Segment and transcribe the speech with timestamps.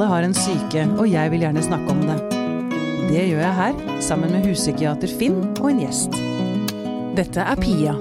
[0.00, 2.14] Alle har en syke, og jeg vil gjerne snakke om det.
[3.10, 6.16] Det gjør jeg her, sammen med huspsykiater Finn og en gjest.
[7.18, 7.92] Dette er Pia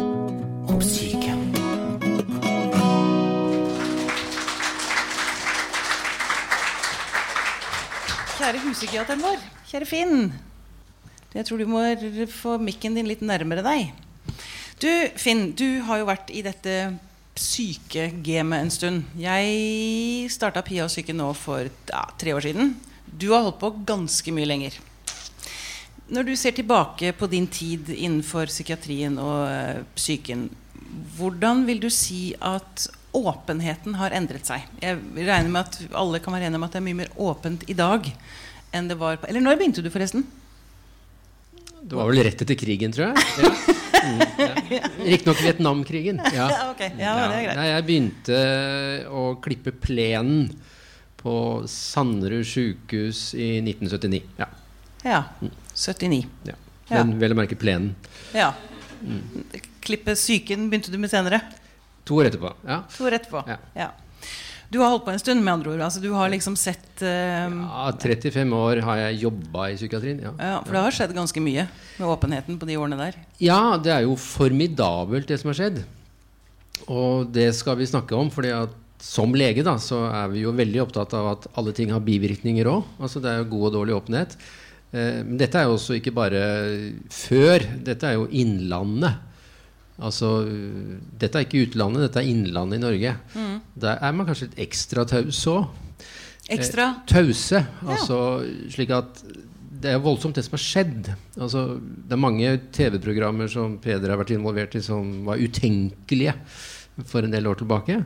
[0.71, 1.33] om syke.
[8.37, 10.31] Kjære huspsykiateren vår, kjære Finn.
[11.35, 11.83] Jeg tror du må
[12.31, 13.91] få mikken din litt nærmere deg.
[14.79, 14.87] Du,
[15.19, 16.79] Finn, du har jo vært i dette
[17.39, 19.03] sykegamet en stund.
[19.19, 22.73] Jeg starta Pia og syke nå for ja, tre år siden.
[23.09, 24.75] Du har holdt på ganske mye lenger.
[26.09, 30.47] Når du ser tilbake på din tid innenfor psykiatrien og uh, psyken,
[31.17, 34.65] hvordan vil du si at åpenheten har endret seg?
[34.81, 37.65] Jeg regner med at alle kan være enige om at det er mye mer åpent
[37.69, 38.09] i dag
[38.75, 40.25] enn det var på Eller når begynte du, forresten?
[41.79, 43.45] Det var vel rett etter krigen, tror jeg.
[43.45, 43.77] Ja.
[43.99, 44.89] Mm, ja.
[45.03, 46.21] Riktignok Vietnamkrigen.
[46.33, 46.47] Ja.
[46.59, 46.91] Ja, okay.
[46.99, 47.57] ja, det er greit.
[47.59, 48.39] Nei, jeg begynte
[49.11, 50.49] å klippe plenen
[51.19, 51.35] på
[51.67, 54.21] Sanderud sjukehus i 1979.
[54.39, 54.47] Ja.
[55.03, 55.23] ja.
[55.75, 56.21] 79.
[56.47, 56.57] ja.
[56.89, 57.93] Men vel å merke plenen.
[58.35, 58.53] Ja.
[59.85, 61.41] Klippe psyken begynte du med senere?
[62.07, 62.53] To år etterpå.
[62.65, 62.81] Ja.
[62.95, 63.43] To år etterpå.
[63.77, 63.91] Ja.
[64.69, 65.81] Du har holdt på en stund, med andre ord.
[65.81, 70.19] Altså, du har liksom sett uh, ja 35 år har jeg jobba i psykiatrien.
[70.27, 70.33] Ja.
[70.37, 71.65] ja, For det har skjedd ganske mye
[71.97, 73.17] med åpenheten på de årene der?
[73.41, 75.81] ja, det er jo formidabelt, det som har skjedd.
[76.85, 78.29] Og det skal vi snakke om.
[78.29, 81.93] fordi at som lege da, så er vi jo veldig opptatt av at alle ting
[81.95, 82.83] har bivirkninger òg.
[82.99, 84.35] Altså, det er jo god og dårlig åpenhet.
[84.91, 86.43] Eh, men dette er jo også ikke bare
[87.13, 87.65] før.
[87.87, 89.25] Dette er jo innlandet.
[89.99, 90.29] Altså,
[91.19, 93.13] dette er ikke utlandet, dette er innlandet i Norge.
[93.35, 93.55] Mm.
[93.83, 95.69] Der er man kanskje litt ekstra taus òg.
[96.49, 96.89] Ekstra?
[97.09, 97.61] Tause.
[97.85, 98.17] Altså,
[98.73, 99.21] slik at
[99.79, 101.09] det er voldsomt, det som har skjedd.
[101.39, 106.35] Altså, det er mange TV-programmer som Peder har vært involvert i, som var utenkelige
[107.07, 107.99] for en del år tilbake.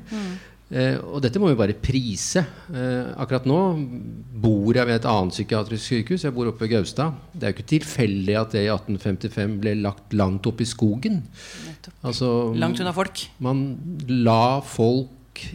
[0.73, 2.41] Eh, og dette må vi bare prise.
[2.73, 3.57] Eh, akkurat nå
[4.41, 6.23] bor jeg ved et annet psykiatrisk sykehus.
[6.25, 7.13] Jeg bor oppe ved Gaustad.
[7.33, 11.21] Det er jo ikke tilfeldig at det i 1855 ble lagt langt oppe i skogen.
[12.01, 13.27] Altså, Langt unna folk?
[13.43, 13.61] man
[14.09, 15.45] la folk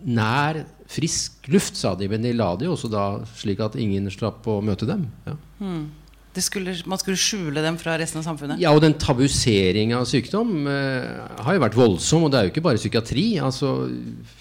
[0.00, 2.08] nær frisk luft, sa de.
[2.10, 3.04] Men de la det jo også da
[3.38, 5.08] slik at ingen slapp å møte dem.
[5.28, 5.99] Ja, Det
[6.38, 8.60] skulle, man skulle skjule dem fra resten av samfunnet?
[8.62, 12.26] ja og den tabuseringa av sykdom eh, har jo vært voldsom.
[12.26, 13.26] Og det er jo ikke bare psykiatri.
[13.42, 13.72] altså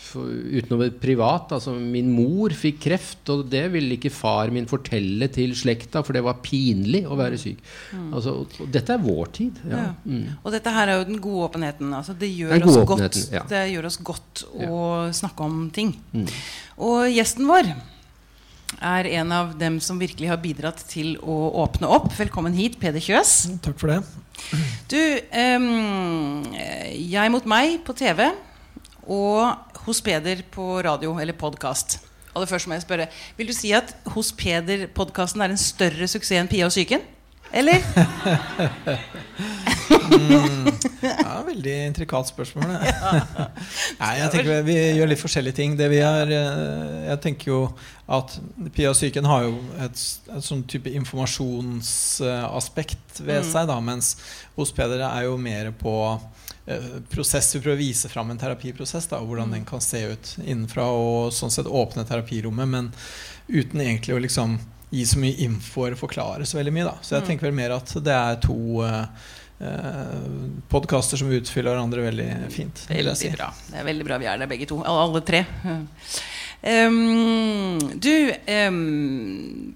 [0.10, 1.54] for, utenover privat.
[1.58, 6.18] altså Min mor fikk kreft, og det ville ikke far min fortelle til slekta, for
[6.18, 7.62] det var pinlig å være syk.
[8.10, 9.62] Altså, og, dette er vår tid.
[9.70, 9.84] Ja.
[10.06, 10.40] Ja.
[10.44, 11.94] Og dette her er jo den gode åpenheten.
[11.96, 13.46] Altså, det, gjør gode godt, ja.
[13.50, 14.82] det gjør oss godt å
[15.16, 15.96] snakke om ting.
[16.80, 17.74] Og gjesten vår
[18.78, 22.12] er en av dem som virkelig har bidratt til å åpne opp.
[22.18, 23.50] Velkommen hit, Peder Kjøs.
[23.66, 24.00] Takk for det.
[24.92, 25.00] Du,
[25.36, 26.46] ehm,
[26.94, 28.30] jeg mot meg på TV
[29.10, 32.00] og Hos Peder på radio eller podkast.
[32.36, 33.08] Aller først må jeg spørre
[33.40, 37.02] Vil du si at Hos Peder-podkasten er en større suksess enn Pia og psyken?
[37.50, 37.82] Eller?
[41.02, 42.70] Ja, veldig intrikat spørsmål.
[44.02, 45.72] Nei, jeg tenker vi, gjør litt forskjellige ting.
[45.80, 47.60] Det vi er, eh, jeg tenker jo
[48.10, 48.30] at
[48.76, 49.54] Pia psyken har jo
[49.86, 49.98] et,
[50.34, 54.08] et sånn type informasjonsaspekt ved seg, da, mens
[54.58, 55.96] hos Peder er jo mer på
[56.66, 57.56] eh, prosess.
[57.56, 60.86] Vi prøver å vise fram en terapiprosess da, og hvordan den kan se ut innenfra,
[60.90, 62.86] og sånn sett åpne terapirommet, men
[63.50, 64.50] uten egentlig å liksom
[64.90, 66.88] gi så mye info eller forklare så veldig mye.
[66.88, 66.96] Da.
[67.06, 69.06] Så jeg tenker vel mer at det er to uh,
[70.72, 72.86] podkaster som utfyller hverandre veldig fint.
[72.88, 73.32] Veldig si.
[73.34, 73.50] bra.
[73.68, 74.80] Det er veldig bra vi er der begge to.
[74.88, 75.44] Alle, alle tre.
[76.60, 78.14] Um, du,
[78.70, 79.74] um,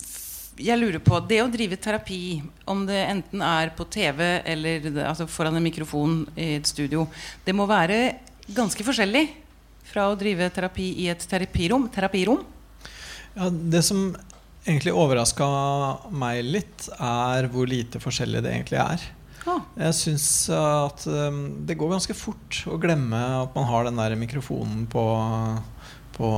[0.60, 5.28] jeg lurer på Det å drive terapi, om det enten er på TV eller altså
[5.28, 7.08] foran en mikrofon i et studio,
[7.44, 8.20] det må være
[8.52, 9.26] ganske forskjellig
[9.88, 11.90] fra å drive terapi i et terapirom.
[11.92, 12.44] terapirom.
[13.34, 14.14] Ja, det som
[14.64, 15.48] egentlig overraska
[16.14, 19.04] meg litt, er hvor lite forskjellig det egentlig er.
[19.50, 24.00] Ah, Jeg syns at um, det går ganske fort å glemme at man har den
[24.00, 25.04] der mikrofonen på,
[26.18, 26.30] på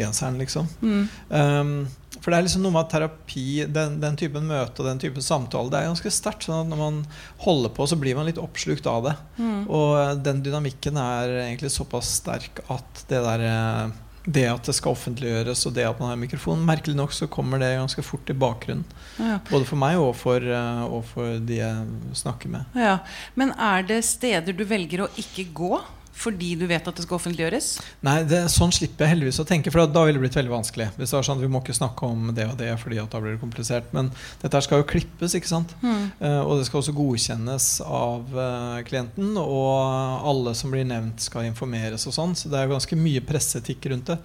[0.00, 0.68] genseren, liksom.
[0.82, 1.78] mm, Um,
[2.16, 5.22] for det er liksom noe med at terapi, den, den typen møte og den typen
[5.22, 6.46] samtale, det er ganske sterkt.
[6.48, 6.96] Sånn at når man
[7.44, 9.12] holder på, så blir man litt oppslukt av det.
[9.36, 9.60] mm.
[9.68, 13.94] Og den dynamikken er egentlig såpass sterk at det der eh,
[14.26, 17.62] det at det skal offentliggjøres, og det at man har mikrofon Merkelig nok så kommer
[17.62, 18.82] det ganske fort i bakgrunnen.
[19.18, 19.38] Ja.
[19.50, 22.64] Både for meg og for, eh, og for de jeg snakker med.
[22.76, 22.98] Ja,
[23.34, 25.78] Men er det steder du velger å ikke gå
[26.16, 27.66] fordi du vet at det skal offentliggjøres?
[28.06, 30.88] Nei, det, sånn slipper jeg heldigvis å tenke, for da ville det blitt veldig vanskelig.
[30.96, 33.36] Hvis det var sånn, Vi må ikke snakke om det og det, fordi da blir
[33.36, 33.90] det komplisert.
[33.92, 34.08] Men
[34.40, 35.74] dette skal jo klippes, ikke sant?
[35.82, 36.06] Mm.
[36.22, 39.36] Uh, og det skal også godkjennes av uh, klienten.
[39.36, 42.32] Og alle som blir nevnt, skal informeres og sånn.
[42.38, 44.18] Så det er ganske mye presseetikk rundt det.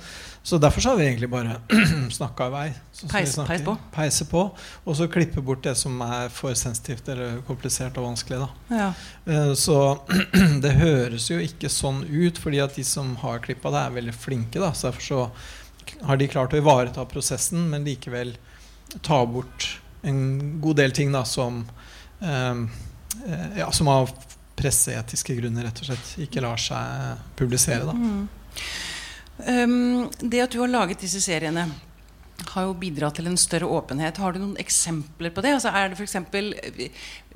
[0.44, 1.62] Så derfor så har vi egentlig bare
[2.12, 2.68] snakka i vei.
[3.12, 3.76] Peis, peis, på.
[3.94, 4.42] Peise på.
[4.84, 8.48] Og så klippe bort det som er for sensitivt eller komplisert og vanskelig.
[8.74, 8.90] Ja.
[9.28, 9.78] Uh, så
[10.64, 14.18] det høres jo ikke sånn ut, fordi at de som har klippa det, er veldig
[14.18, 14.58] flinke.
[14.64, 14.74] Da.
[14.74, 15.22] Så derfor så
[16.10, 18.34] har de klart å ivareta prosessen, men likevel
[19.06, 21.62] ta bort en god del ting da, som,
[22.20, 22.64] um,
[23.58, 24.10] ja, som av
[24.58, 27.86] presseetiske grunner rett og slett ikke lar seg publisere.
[27.86, 27.94] Da.
[27.94, 28.26] Mm.
[29.48, 31.70] Um, det at du har laget disse seriene
[32.52, 34.18] har jo bidratt til en større åpenhet.
[34.18, 35.54] Har du noen eksempler på det?
[35.58, 36.54] Altså er det for eksempel,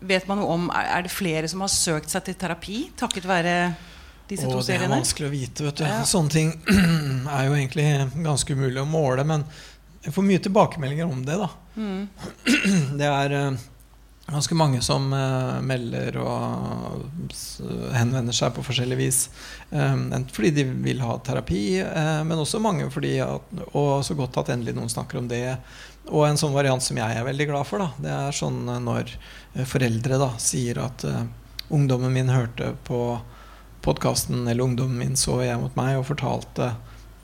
[0.01, 3.55] vet man om, Er det flere som har søkt seg til terapi takket være
[4.29, 4.87] disse to seriene?
[4.87, 5.67] Det er vanskelig å vite.
[5.67, 5.85] vet du.
[5.85, 6.01] Ja.
[6.09, 6.51] Sånne ting
[7.37, 7.87] er jo egentlig
[8.25, 9.23] ganske umulig å måle.
[9.27, 9.45] Men
[10.05, 11.37] jeg får mye tilbakemeldinger om det.
[11.41, 11.49] da.
[11.75, 12.09] Mm.
[12.99, 13.63] Det er eh,
[14.27, 17.33] ganske mange som uh, melder og
[17.93, 19.19] henvender seg på forskjellig vis.
[19.69, 24.17] Um, enten fordi de vil ha terapi, uh, men også mange fordi at, Og så
[24.17, 25.57] godt at endelig noen snakker om det.
[26.09, 29.15] Og en sånn variant som jeg er veldig glad for, da, det er sånn når
[29.65, 31.23] foreldre da sier at uh,
[31.69, 33.19] ungdommen min hørte på
[33.85, 36.73] podkasten, eller ungdommen min så jeg mot meg og fortalte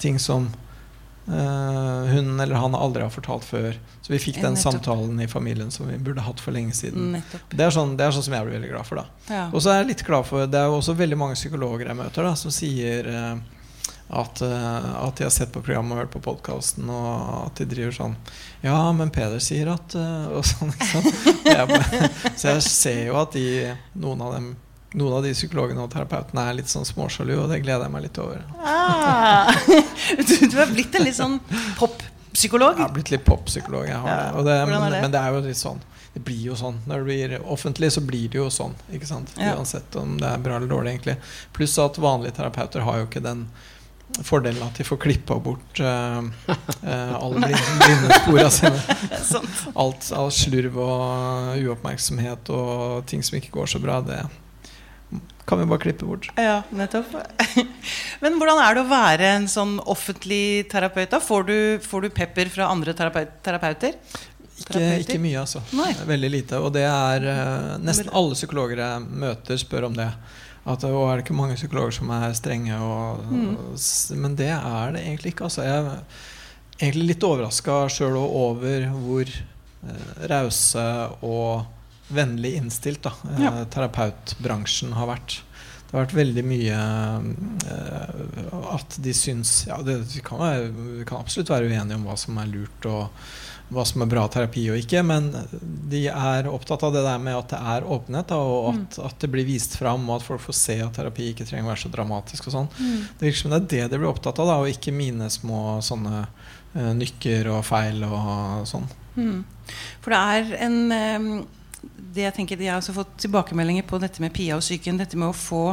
[0.02, 0.52] ting som
[1.26, 3.76] hun eller han aldri har fortalt før.
[4.02, 4.74] Så vi fikk den Nettopp.
[4.74, 7.14] samtalen i familien som vi burde hatt for lenge siden.
[7.52, 9.02] Det er, sånn, det er, sånn, som jeg blir veldig glad for.
[9.02, 9.46] da ja.
[9.54, 12.00] Og så er jeg litt glad for Det er jo også veldig mange psykologer jeg
[12.00, 13.36] møter, da som sier uh,
[14.12, 17.96] at, at, de har sett på programmet og hørt på podkasten, og at de driver
[17.96, 18.18] sånn
[18.66, 19.96] Ja, men Peder sier at
[20.36, 22.36] Og sånn, ikke sant.
[22.42, 23.72] Så jeg ser jo at de,
[24.02, 24.52] noen av dem
[24.98, 28.04] noen av de psykologene og terapeutene er litt sånn småsjalu, og det gleder jeg meg
[28.08, 28.44] litt over.
[28.60, 29.52] Ah,
[30.28, 31.38] du, du er blitt en litt sånn
[31.80, 32.76] pop-psykolog?
[32.76, 33.88] Jeg har blitt litt poppsykolog.
[33.88, 34.02] Ja,
[34.44, 35.80] det, men, men, det er jo litt sånn
[36.12, 36.82] Det blir jo sånn.
[36.90, 38.76] Når det blir offentlig, så blir det jo sånn.
[38.92, 39.56] Ja.
[39.56, 41.16] Uansett om det er bra eller dårlig, egentlig.
[41.56, 43.48] Pluss at vanlige terapeuter har jo ikke den
[44.28, 47.48] fordelen at de får klippa bort uh, uh, alle
[47.80, 48.82] blinde spora sine.
[49.72, 54.20] Alt, av slurv og uoppmerksomhet og ting som ikke går så bra, det
[55.46, 56.30] kan vi bare klippe bort.
[56.38, 57.14] Ja, nettopp.
[58.24, 61.10] Men hvordan er det å være en sånn offentlig terapeut?
[61.12, 61.22] da?
[61.24, 63.98] Får du, får du pepper fra andre terapeut, terapeuter?
[64.62, 65.64] Ikke, ikke, mye, altså.
[65.74, 65.90] Nei.
[66.08, 66.62] Veldig lite.
[66.62, 70.10] Og det er uh, nesten alle psykologer jeg møter, spør om det.
[70.62, 72.78] At, og er det ikke mange psykologer som er strenge?
[72.78, 73.48] Og, mm.
[73.50, 73.88] og,
[74.22, 75.50] men det er det egentlig ikke.
[75.50, 75.66] Altså.
[75.66, 80.88] Jeg er egentlig litt overraska sjøl over hvor uh, rause
[81.26, 81.81] og
[82.16, 83.54] vennlig innstilt da, ja.
[83.54, 85.42] Eh, terapeutbransjen har vært.
[85.92, 86.82] Det har vært veldig mye
[87.68, 92.06] uh, at de syns ja, det, vi, kan være, vi, kan absolutt være uenige om
[92.08, 93.26] hva som er lurt og
[93.72, 95.30] hva som er bra terapi og ikke, men
[95.92, 99.06] de er opptatt av det der med at det er åpenhet, da, og at, mm.
[99.08, 101.72] at, det blir vist fram, og at folk får se at terapi ikke trenger å
[101.72, 102.50] være så dramatisk.
[102.50, 102.68] og sånn.
[102.80, 102.98] Mm.
[103.20, 105.80] Det virker som det er det de blir opptatt av, da, og ikke mine små
[105.88, 108.92] sånne uh, nykker og feil og sånn.
[109.16, 109.40] Mm.
[110.04, 111.34] For det er en um
[112.12, 115.00] det jeg tenker jeg har også fått tilbakemeldinger på dette med Pia og psyken.
[115.00, 115.64] Dette med å få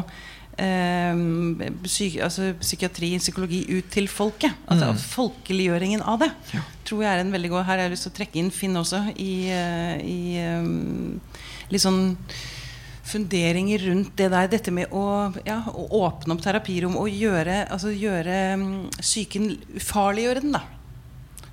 [0.59, 1.23] eh,
[1.85, 4.55] psyk, altså psykiatri, psykologi ut til folket.
[4.71, 5.01] Altså mm.
[5.17, 6.63] Folkeliggjøringen av det ja.
[6.89, 8.79] tror jeg er en veldig god Her har jeg lyst til å trekke inn Finn
[8.79, 10.21] også i, eh, i
[10.61, 11.19] um,
[11.73, 12.03] litt sånn
[13.09, 14.51] funderinger rundt det der.
[14.53, 15.05] Dette med å,
[15.47, 18.67] ja, å åpne opp terapirom og gjøre, altså gjøre um,
[19.01, 20.59] psyken Ufarliggjøre den.
[20.59, 20.78] da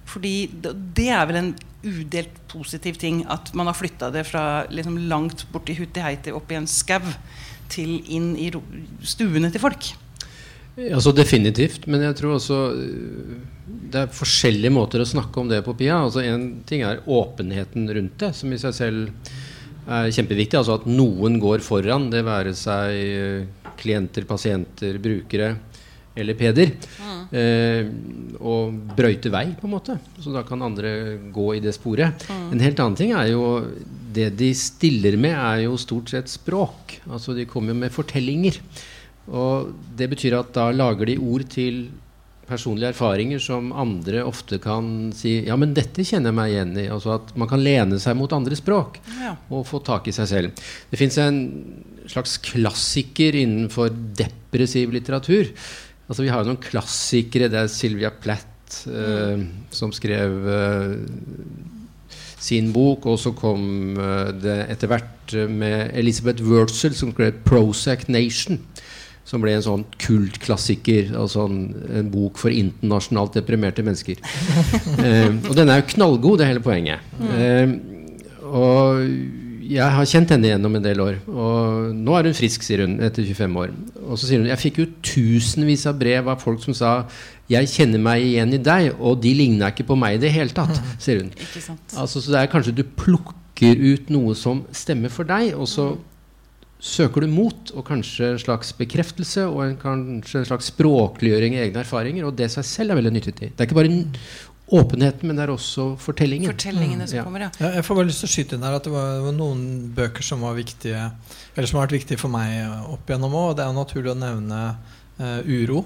[0.05, 1.51] fordi det er vel en
[1.85, 6.57] udelt positiv ting at man har flytta det fra liksom langt borti Hutiheiti opp i
[6.59, 7.03] en skau
[7.71, 8.51] til inn i
[9.05, 9.91] stuene til folk.
[10.75, 11.87] Altså Definitivt.
[11.87, 13.35] Men jeg tror også øh,
[13.65, 16.01] det er forskjellige måter å snakke om det på, Pia.
[16.03, 19.31] Altså En ting er åpenheten rundt det, som i seg selv
[19.85, 20.59] er kjempeviktig.
[20.59, 25.55] Altså at noen går foran, det være seg øh, klienter, pasienter, brukere
[26.15, 26.71] eller Peder.
[26.99, 27.21] Mm.
[27.35, 29.97] Eh, og brøyte vei, på en måte.
[30.21, 32.25] Så da kan andre gå i det sporet.
[32.29, 32.47] Mm.
[32.55, 33.45] En helt annen ting er jo
[34.15, 37.01] Det de stiller med, er jo stort sett språk.
[37.11, 38.61] Altså De kommer jo med fortellinger.
[39.27, 41.87] Og det betyr at da lager de ord til
[42.45, 46.87] personlige erfaringer som andre ofte kan si Ja, men dette kjenner jeg meg igjen i.
[46.93, 49.33] Altså at man kan lene seg mot andre språk ja.
[49.49, 50.65] og få tak i seg selv.
[50.91, 51.41] Det fins en
[52.07, 55.49] slags klassiker innenfor depressiv litteratur
[56.05, 57.49] Altså, vi har jo noen klassikere.
[57.49, 59.41] Det er Sylvia Platt eh,
[59.73, 60.97] som skrev eh,
[62.45, 63.07] sin bok.
[63.09, 68.61] Og så kom eh, det etter hvert med Elizabeth Wurzel som skrev 'Prozac Nation'.
[69.25, 71.15] som ble en sånn kultklassiker.
[71.17, 74.21] Altså en, en bok for internasjonalt deprimerte mennesker.
[75.01, 76.99] eh, og den er jo knallgod, det er hele poenget.
[77.33, 77.73] Eh,
[78.45, 79.01] og
[79.65, 81.17] jeg har kjent henne gjennom en del år.
[81.31, 83.73] Og nå er hun frisk, sier hun, etter 25 år.
[84.05, 86.95] Og så sier hun jeg fikk jo tusenvis av brev av folk som sa
[87.51, 90.53] jeg kjenner meg igjen i deg, og de ligna ikke på meg i det hele
[90.55, 91.31] tatt, sier hun.
[91.93, 95.91] Altså, så det er kanskje du plukker ut noe som stemmer for deg, og så
[96.85, 101.63] søker du mot, og kanskje en slags bekreftelse og en, kanskje en slags språkliggjøring i
[101.63, 102.27] egne erfaringer.
[102.27, 103.37] Og det seg selv er veldig nyttig.
[103.39, 103.93] Det er ikke bare
[104.67, 106.49] åpenheten, men det er også fortellingen.
[106.49, 107.23] Fortellingene som Ja.
[107.23, 107.49] kommer, ja.
[107.59, 110.23] Ja, Jeg får bare lyst til å skyte inn her at det var, noen bøker
[110.23, 111.11] som var viktige
[111.55, 113.55] Eller som har vært viktige for meg opp igjennom òg.
[113.55, 114.77] Det er jo naturlig å nevne
[115.19, 115.85] uh, 'Uro',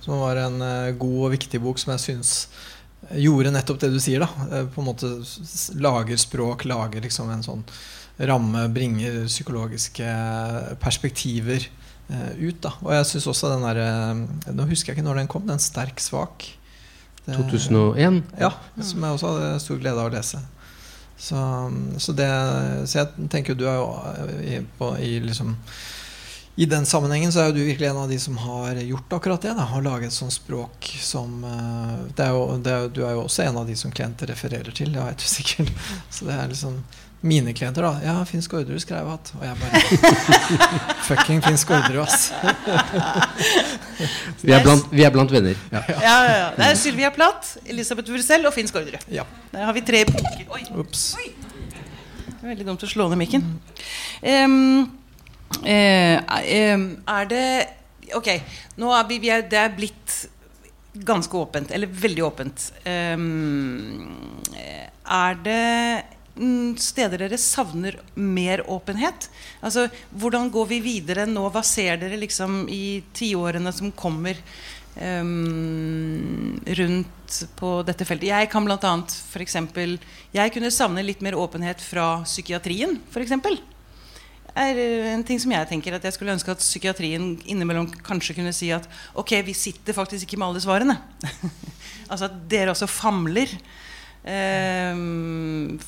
[0.00, 2.48] som var en uh, god og viktig bok som jeg syns
[3.14, 4.18] gjorde nettopp det du sier.
[4.20, 5.06] da Eh, På en måte
[5.78, 7.62] Lager språk, lager liksom en sånn
[8.18, 11.68] ramme, bringer psykologiske perspektiver
[12.40, 12.60] ut.
[12.60, 15.58] da Og jeg syns også den derre Nå husker jeg ikke når den kom, den
[15.58, 16.57] 'Sterk svak'.
[17.28, 18.22] Det- 2001.
[18.40, 20.40] ja, som jeg også hadde stor glede av å lese.
[21.18, 21.36] Så,
[21.98, 22.28] så, det,
[22.88, 23.88] så jeg tenker jo du er jo
[24.46, 25.56] i, på, i liksom
[26.58, 29.42] i den sammenhengen så er jo du virkelig en av de som har gjort akkurat
[29.46, 29.52] det.
[29.54, 33.00] Da, har laget et sånt språk som eh, det er jo, det er, jo- Du
[33.06, 35.70] er jo også en av de som klienter refererer til, det vet du sikkert.
[36.10, 36.80] Så det er liksom
[37.20, 37.92] mine klienter, da.
[38.02, 39.80] Ja, Finn Skårderud skrev at Og jeg bare
[41.08, 42.32] Fucking Finn Skårderud, ass.
[44.44, 45.56] Vi er blant, vi er blant venner.
[45.72, 45.80] Ja.
[45.88, 46.48] Ja, ja, ja.
[46.54, 49.08] Det er Sylvia Plath, Elisabeth Wurzel og Finn Skårderud.
[49.12, 49.24] Ja.
[49.52, 50.44] Der har vi tre bunker.
[50.54, 50.84] Oi, oi.
[52.28, 53.42] Det er veldig dumt å slå ned mikken.
[54.22, 54.84] Um,
[55.64, 57.48] uh, em, er det
[58.16, 58.28] Ok,
[58.80, 60.14] nå er vi, vi er, det er blitt
[61.08, 61.72] ganske åpent.
[61.74, 62.70] Eller veldig åpent.
[62.86, 64.06] Um,
[65.08, 65.64] er det
[66.78, 69.28] steder dere savner mer åpenhet?
[69.60, 71.48] Altså, Hvordan går vi videre nå?
[71.50, 74.38] Hva ser dere liksom i tiårene som kommer?
[75.00, 78.30] um, rundt på dette feltet.
[78.30, 79.98] Jeg kan blant annet for eksempel,
[80.34, 83.32] Jeg kunne savne litt mer åpenhet fra psykiatrien, f.eks.
[84.58, 88.36] er eh, en ting som jeg tenker at jeg skulle ønske at psykiatrien innimellom kanskje
[88.36, 90.98] kunne si at ok, vi sitter faktisk ikke med alle svarene.
[92.10, 93.54] altså at dere også famler.
[94.28, 95.78] Em,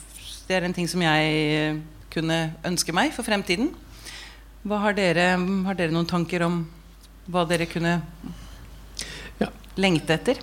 [0.50, 1.76] det er en ting som jeg eh,
[2.11, 3.71] kunne ønske meg for fremtiden.
[4.66, 6.64] Har dere, har dere noen tanker om
[7.30, 8.00] hva dere kunne
[9.40, 9.47] Ja.
[9.78, 10.40] lengte etter?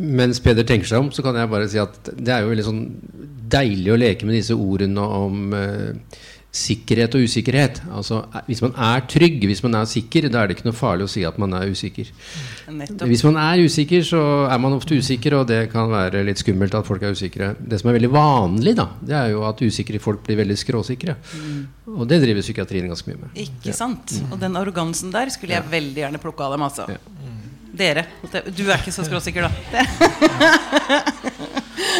[0.00, 2.64] Mens Peder tenker seg om, så kan jeg bare si at det er jo veldig
[2.66, 2.80] sånn
[3.54, 5.92] deilig å leke med disse ordene om eh,
[6.54, 7.80] sikkerhet og usikkerhet.
[7.90, 11.08] Altså, hvis man er trygg, hvis man er sikker, da er det ikke noe farlig
[11.08, 12.12] å si at man er usikker.
[12.70, 13.08] Nettopp.
[13.10, 16.76] Hvis man er usikker, så er man ofte usikker, og det kan være litt skummelt
[16.78, 17.50] at folk er usikre.
[17.58, 21.16] Det som er veldig vanlig, da, det er jo at usikre folk blir veldig skråsikre.
[21.90, 23.34] Og det driver psykiatrien ganske mye med.
[23.48, 24.14] Ikke sant?
[24.30, 26.68] Og den arrogansen der skulle jeg veldig gjerne plukke av dem.
[26.70, 27.00] altså Ja.
[27.74, 28.04] Dere.
[28.54, 29.54] Du er ikke så skråsikker, da.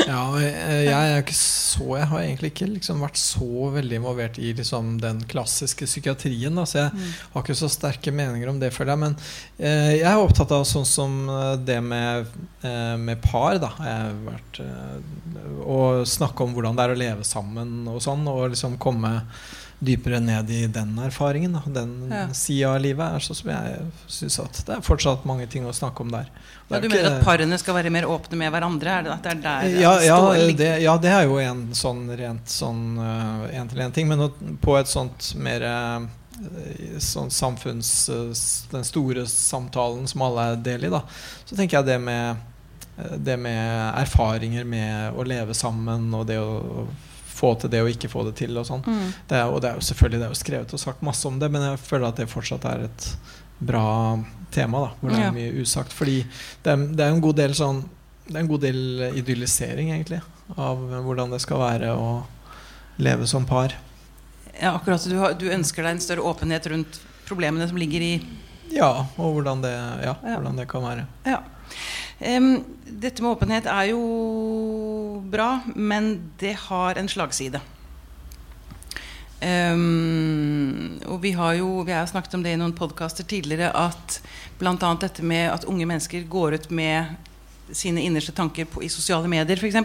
[0.04, 4.38] Ja, jeg, jeg er ikke så Jeg har egentlig ikke liksom vært så veldig involvert
[4.42, 6.54] i liksom den klassiske psykiatrien.
[6.54, 9.02] Da, så jeg har ikke så sterke meninger om det, føler jeg.
[9.04, 9.16] Men
[9.58, 12.30] eh, jeg er opptatt av sånn som eh, det med,
[12.62, 13.58] eh, med par.
[13.62, 13.72] Da.
[13.80, 14.96] Jeg har vært eh,
[15.74, 18.26] Å snakke om hvordan det er å leve sammen og sånn.
[18.30, 19.16] Og liksom komme
[19.84, 21.58] dypere ned i den erfaringen.
[21.74, 22.26] Den Ja.
[22.32, 25.72] sida av livet er sånn som jeg syns at det er fortsatt mange ting å
[25.76, 26.30] snakke om der.
[26.70, 28.88] Ja, du mener at parene skal være mer åpne med hverandre?
[28.98, 31.36] Er det at det er der det ja, ja, står det, ja, det er jo
[31.38, 32.96] en sånn rent sånn
[33.52, 34.08] én-til-én-ting.
[34.08, 36.06] Men på et sånt mer eh,
[36.98, 38.08] sånn samfunns...
[38.08, 38.32] eh,
[38.72, 41.02] Den store samtalen som alle er del i, da.
[41.44, 42.36] Så tenker jeg det med
[42.98, 46.86] eh, det med erfaringer med å leve sammen og det å
[47.34, 48.84] få til det og ikke få det til og sånn.
[48.86, 49.08] Mm.
[49.30, 51.38] Det er, og det er jo selvfølgelig det er jo skrevet og sagt masse om
[51.42, 53.08] det, men jeg føler at det fortsatt er et
[53.64, 53.86] bra
[54.54, 54.84] tema.
[54.86, 55.92] da Hvor det er mye usagt.
[55.94, 56.20] Fordi
[56.62, 57.82] det er, det er en god del sånn
[58.26, 58.78] Det er en god del
[59.20, 60.20] idyllisering, egentlig,
[60.56, 62.22] av hvordan det skal være å
[63.04, 63.74] leve som par.
[64.54, 65.04] Ja, akkurat.
[65.10, 68.12] Du, har, du ønsker deg en større åpenhet rundt problemene som ligger i
[68.72, 70.38] Ja, og hvordan det, ja, Ja.
[70.38, 71.04] hvordan det kan være.
[71.28, 71.42] Ja.
[72.18, 77.60] Dette med åpenhet er jo bra, men det har en slagside.
[79.44, 84.20] Um, og vi har jo vi har snakket om det i noen podkaster tidligere at
[84.56, 84.76] bl.a.
[84.96, 87.12] dette med at unge mennesker går ut med
[87.74, 89.76] sine innerste tanker på, i sosiale medier, f.eks.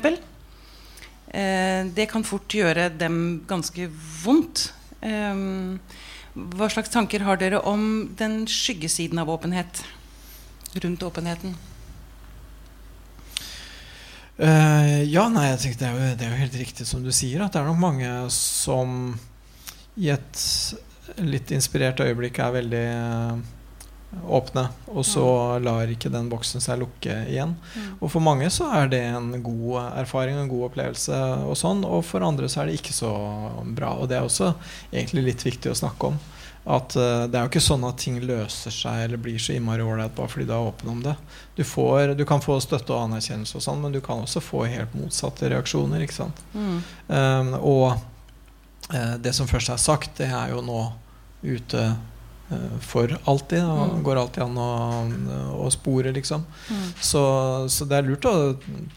[1.29, 3.89] Uh, det kan fort gjøre dem ganske
[4.23, 4.69] vondt.
[5.01, 5.79] Um,
[6.55, 9.83] hva slags tanker har dere om den skyggesiden av åpenhet?
[10.77, 11.57] Rundt åpenheten?
[14.39, 17.11] Eh, ja, nei, jeg tenkte det er, jo, det er jo helt riktig som du
[17.11, 19.17] sier, at det er nok mange som
[19.99, 20.43] i et
[21.19, 23.41] litt inspirert øyeblikk er veldig uh,
[24.39, 25.25] åpne, og så
[25.59, 27.51] lar ikke den boksen seg lukke igjen.
[27.57, 27.89] Mm.
[27.99, 32.05] Og for mange så er det en god erfaring, en god opplevelse, og sånn, og
[32.07, 33.11] for andre så er det ikke så
[33.75, 33.91] bra.
[33.99, 34.53] Og det er også
[34.93, 36.21] egentlig litt viktig å snakke om.
[36.69, 39.81] At uh, Det er jo ikke sånn at ting løser seg eller blir så innmari
[39.81, 41.15] ålreit bare fordi du er åpen om det.
[41.57, 44.67] Du, får, du, kan få støtte og anerkjennelse, og sånn, men du kan også få
[44.69, 46.05] helt motsatte reaksjoner.
[46.05, 46.43] ikke sant?
[46.53, 46.77] Mm.
[47.09, 47.87] Um, og
[48.93, 50.83] uh, det som først er sagt, det er jo nå
[51.41, 53.65] ute uh, for alltid.
[53.65, 54.05] Og Mm.
[54.05, 54.69] går alltid an å,
[55.65, 56.45] å spore, liksom.
[56.69, 56.87] Mm.
[57.01, 57.21] Så,
[57.73, 58.37] så det er lurt å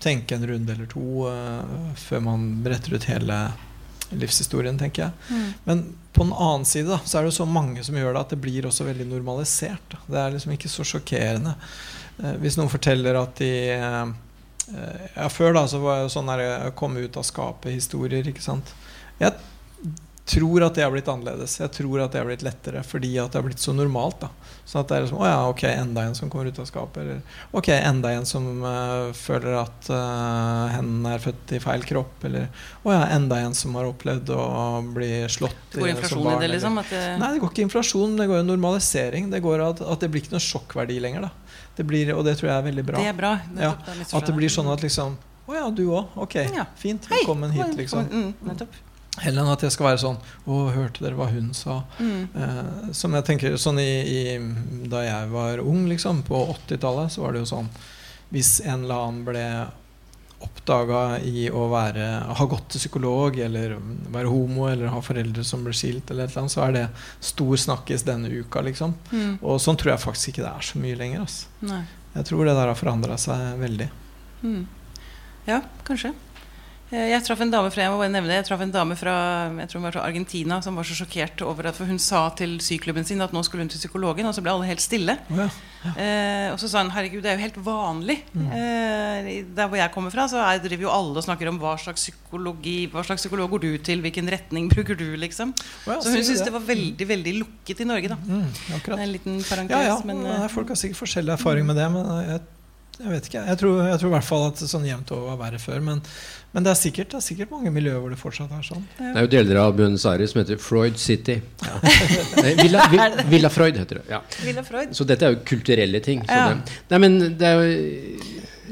[0.05, 1.29] tenke en runde eller to
[1.97, 3.45] før man bretter ut hele
[4.19, 5.13] livshistorien, tenker jeg.
[5.31, 5.47] Mm.
[5.65, 8.35] Men på den annen side da, så er det så mange som gjør det at
[8.35, 9.97] det blir også veldig normalisert.
[10.07, 11.55] Det er liksom ikke så sjokkerende.
[12.21, 14.05] Eh, hvis noen forteller at de eh,
[15.17, 18.75] Ja, før da så var det sånn der eh, komme ut av skapet-historier, ikke sant.
[19.21, 19.35] Jeg
[20.25, 21.59] tror at det har blitt annerledes.
[21.61, 24.21] Jeg tror at det har blitt lettere fordi at det har blitt så normalt.
[24.23, 24.31] da
[24.65, 27.03] Sånn at det er liksom Å ja, ok, enda en som kommer ut av skapet.
[27.03, 32.23] Eller ok, enda en som uh, føler at uh, hendene er født i feil kropp.
[32.29, 32.47] Eller
[32.87, 34.45] å ja, enda en som har opplevd å
[34.95, 36.79] bli slått Går inflasjon i det, liksom?
[36.91, 39.29] Det, Nei, det går ikke inflasjon, det går jo normalisering.
[39.33, 41.27] Det går at, at det blir ikke noe sjokkverdi lenger.
[41.29, 41.35] da
[41.77, 43.03] det blir, Og det tror jeg er veldig bra.
[43.03, 43.35] det er bra.
[43.49, 46.15] Det er ja, At det blir sånn at liksom Å ja, du òg?
[46.23, 46.67] Ok, Ja.
[46.79, 47.07] fint.
[47.11, 48.07] Hei, Velkommen hit, liksom.
[48.07, 48.77] Mm, nettopp.
[49.21, 50.17] Heller enn at jeg skal være sånn
[50.49, 51.83] Å, hørte dere hva hun sa?
[52.01, 52.23] Mm.
[52.33, 54.23] Eh, som jeg tenker sånn i, i,
[54.89, 57.69] Da jeg var ung, liksom, på 80-tallet, så var det jo sånn
[58.33, 59.47] Hvis en eller annen ble
[60.43, 63.77] oppdaga i å være, ha gått til psykolog, eller
[64.11, 66.83] være homo, eller ha foreldre som ble skilt, eller et eller annet, så er det
[67.23, 68.97] stor snakkis denne uka, liksom.
[69.13, 69.37] Mm.
[69.39, 71.23] Og sånn tror jeg faktisk ikke det er så mye lenger.
[71.29, 71.79] Altså.
[72.17, 73.89] Jeg tror det der har forandra seg veldig.
[74.43, 74.65] Mm.
[75.47, 76.11] Ja, kanskje.
[76.93, 78.97] Eh, Jeg traff en dame fra, jeg må bare nevne det, jeg traff en dame
[79.01, 79.13] fra,
[79.63, 82.27] jeg tror hun var fra Argentina som var så sjokkert over at for hun sa
[82.37, 85.15] til syklubben sin at nå skulle hun til psykologen, og så ble alle helt stille.
[85.33, 85.49] Å ja.
[85.97, 88.19] Eh, og så sa hun herregud, det er jo helt vanlig.
[88.37, 88.47] Mm.
[88.55, 91.73] Eh, der hvor jeg kommer fra, så er, driver jo alle og snakker om hva
[91.81, 95.57] slags psykologi Hva slags psykolog går du til, hvilken retning bruker du, liksom.
[95.89, 98.21] Ja, Så hun syntes det var veldig veldig lukket i Norge, da.
[98.21, 100.01] Mm, Det en liten parentes, Ja, ja.
[100.05, 102.41] men eh, folk har sikkert forskjellig erfaring med det, men jeg,
[103.03, 103.43] jeg vet ikke.
[103.49, 105.81] Jeg tror, jeg tror i hvert fall at sånn jevnt over var verre før.
[105.85, 106.01] Men,
[106.55, 108.85] men det, er sikkert, det er sikkert mange miljøer hvor det fortsatt er sånn.
[108.99, 111.41] Det er jo deler av Buenos Aires som heter Freud City.
[112.43, 114.05] Nei, Villa, Villa, Villa Freud heter det.
[114.13, 114.21] Ja.
[114.45, 114.93] Villa Freud.
[114.97, 116.23] Så dette er jo kulturelle ting.
[116.29, 116.53] Så Ja.
[116.55, 117.75] det, nei, men det er jo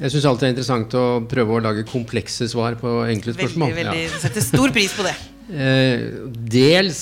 [0.01, 3.75] Jeg syns alltid det er interessant å prøve å lage komplekse svar på enkle spørsmål.
[3.75, 4.21] Veldig, veldig, Ja.
[4.23, 5.17] Setter stor pris på det.
[5.51, 6.05] Eh,
[6.47, 7.01] dels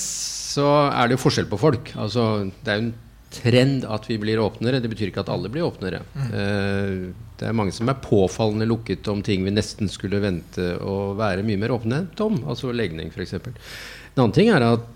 [0.55, 1.91] så er det jo forskjell på folk.
[2.01, 2.23] Altså,
[2.65, 2.93] det er jo en
[3.33, 4.81] trend at vi blir åpnere.
[4.81, 6.01] Det betyr ikke at alle blir åpnere.
[6.29, 11.13] Eh, det er mange som er påfallende lukket om ting vi nesten skulle vente å
[11.19, 12.41] være mye mer åpne om.
[12.49, 13.37] Altså legning, f.eks.
[13.39, 14.95] En annen ting er at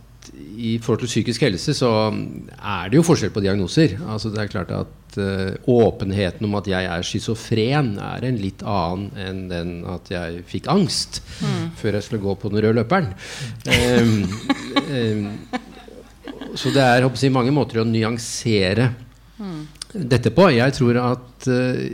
[0.56, 3.98] i forhold til psykisk helse så er det jo forskjell på diagnoser.
[4.08, 8.64] Altså det er klart at eh, Åpenheten om at jeg er schizofren, er en litt
[8.64, 11.22] annen enn den at jeg fikk angst
[11.80, 13.12] før jeg skulle gå på den røde løperen.
[13.68, 14.16] Um,
[14.90, 15.28] em,
[16.54, 18.92] så det er håper jeg, mange måter å nyansere
[19.94, 20.48] dette på.
[20.54, 21.86] Jeg tror at uh,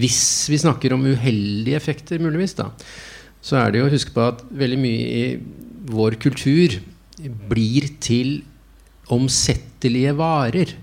[0.00, 2.70] hvis vi snakker om uheldige effekter, muligvis, da,
[3.42, 5.24] så er det jo å huske på at veldig mye i
[5.90, 6.78] vår kultur
[7.50, 8.40] blir til
[9.10, 10.74] omsettelige varer.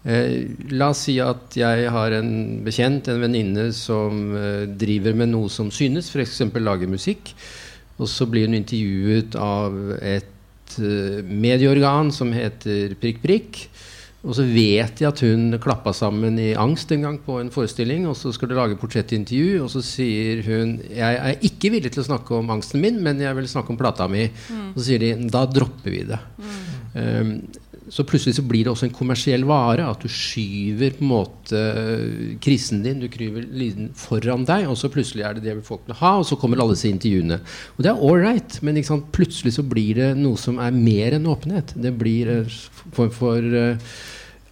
[0.00, 2.30] Eh, la oss si at jeg har en
[2.64, 6.40] bekjent, en venninne, som eh, driver med noe som synes, f.eks.
[6.56, 7.34] lager musikk.
[8.00, 10.30] Og så blir hun intervjuet av et
[10.78, 13.64] eh, medieorgan som heter Prikk Prikk.
[14.20, 18.04] Og så vet de at hun klappa sammen i angst en gang på en forestilling.
[18.10, 22.04] Og så skal de lage portrettintervju, og så sier hun Jeg er ikke villig til
[22.04, 24.26] å snakke om angsten min, men jeg vil snakke om plata mi.
[24.74, 26.20] Og så sier de da dropper vi det.
[26.90, 27.32] Um,
[27.90, 29.88] så plutselig så blir det også en kommersiell vare.
[29.90, 34.78] At du skyver på en måte eh, krisen din, du kryver liden foran deg, og
[34.78, 37.40] så plutselig er det det folk vil ha, og så kommer alle disse intervjuene.
[37.76, 38.78] Og det er right, men
[39.10, 41.74] plutselig så blir det noe som er mer enn åpenhet.
[41.74, 42.48] Det blir en
[42.94, 43.92] form for eh,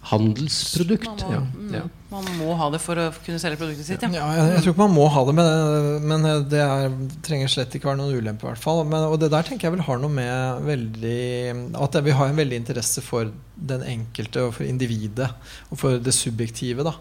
[0.07, 1.05] handelsprodukt.
[1.05, 1.81] Man må, Ja, mm, ja.
[2.09, 4.03] man må ha det for å kunne selge produktet sitt.
[4.05, 4.09] Ja.
[4.15, 6.93] Ja, jeg, jeg tror ikke man må ha det, men, men det er,
[7.25, 8.47] trenger slett ikke være noen ulempe.
[8.47, 8.81] i hvert fall.
[8.87, 12.39] Men, og det der tenker jeg vel har noe med veldig At vi har en
[12.39, 15.27] veldig interesse for den enkelte og for individet
[15.67, 16.93] og for det subjektive da,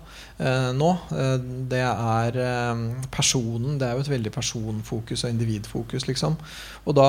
[0.43, 0.91] eh, nå.
[1.15, 1.37] Eh,
[1.71, 2.83] det er eh,
[3.15, 3.79] personen.
[3.79, 6.35] Det er jo et veldig personfokus og individfokus, liksom.
[6.85, 7.09] Og da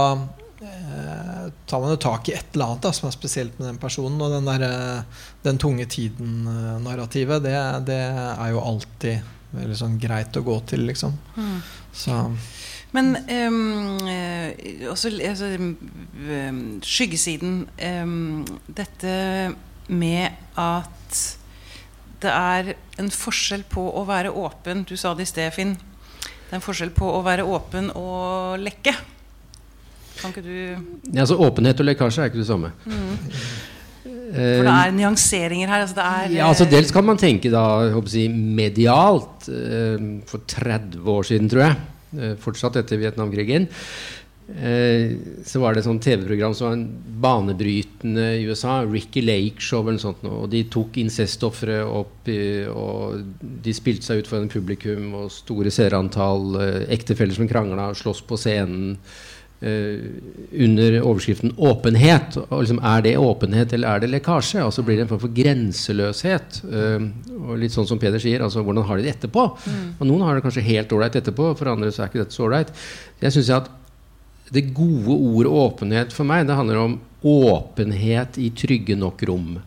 [0.60, 4.20] tar man jo tak i et eller annet da, som er spesielt med den personen.
[4.22, 7.56] Og den, der, eh, den tunge tiden-narrativet, det,
[7.88, 11.16] det er jo alltid veldig sånn greit å gå til, liksom.
[11.38, 11.60] Mm.
[11.96, 12.18] Så
[12.94, 17.64] Men eh, også altså, ehm, skyggesiden
[18.04, 19.14] um, Dette
[19.90, 21.22] med at
[22.22, 25.78] det er en forskjell på å være åpen Du sa det i sted, Finn.
[26.20, 28.94] Det er en forskjell på å være åpen og lekke.
[30.22, 30.54] Kan ikke du
[31.14, 32.72] Ja, altså Åpenhet og lekkasje er ikke det samme.
[34.30, 35.82] For det er nyanseringer her.
[35.86, 37.64] Altså det er, Ja, altså Dels kan man tenke da,
[38.06, 39.50] si, medialt.
[39.50, 39.98] eh,
[40.30, 41.76] For 30 år siden, tror jeg,
[42.20, 43.66] eh, fortsatt etter Vietnamkrigen,
[44.50, 46.86] eh, så var det et sånt TV-program som var en
[47.26, 48.84] banebrytende i USA.
[48.86, 50.24] Ricky Lake Show eller noe sånt.
[50.30, 52.30] Og de tok incestofre opp,
[52.76, 58.22] og de spilte seg ut foran publikum, og store seerantall, eh, ektefeller som krangla, sloss
[58.22, 58.98] på scenen.
[59.62, 60.00] Eh,
[60.66, 62.38] under overskriften 'åpenhet'.
[62.50, 64.64] Og liksom, er det åpenhet, eller er det lekkasje?
[64.64, 66.62] Altså blir det en form for grenseløshet.
[66.72, 67.00] eh,
[67.50, 69.58] og litt sånn som Peder sier, altså hvordan har de det etterpå?
[70.00, 72.48] Og noen har det kanskje helt ålreit etterpå, for andre så er ikke dette så
[72.48, 72.72] ålreit.
[73.22, 73.70] Jeg synes at
[74.52, 79.60] det gode ordet åpenhet for meg, det handler om åpenhet i trygge nok rom.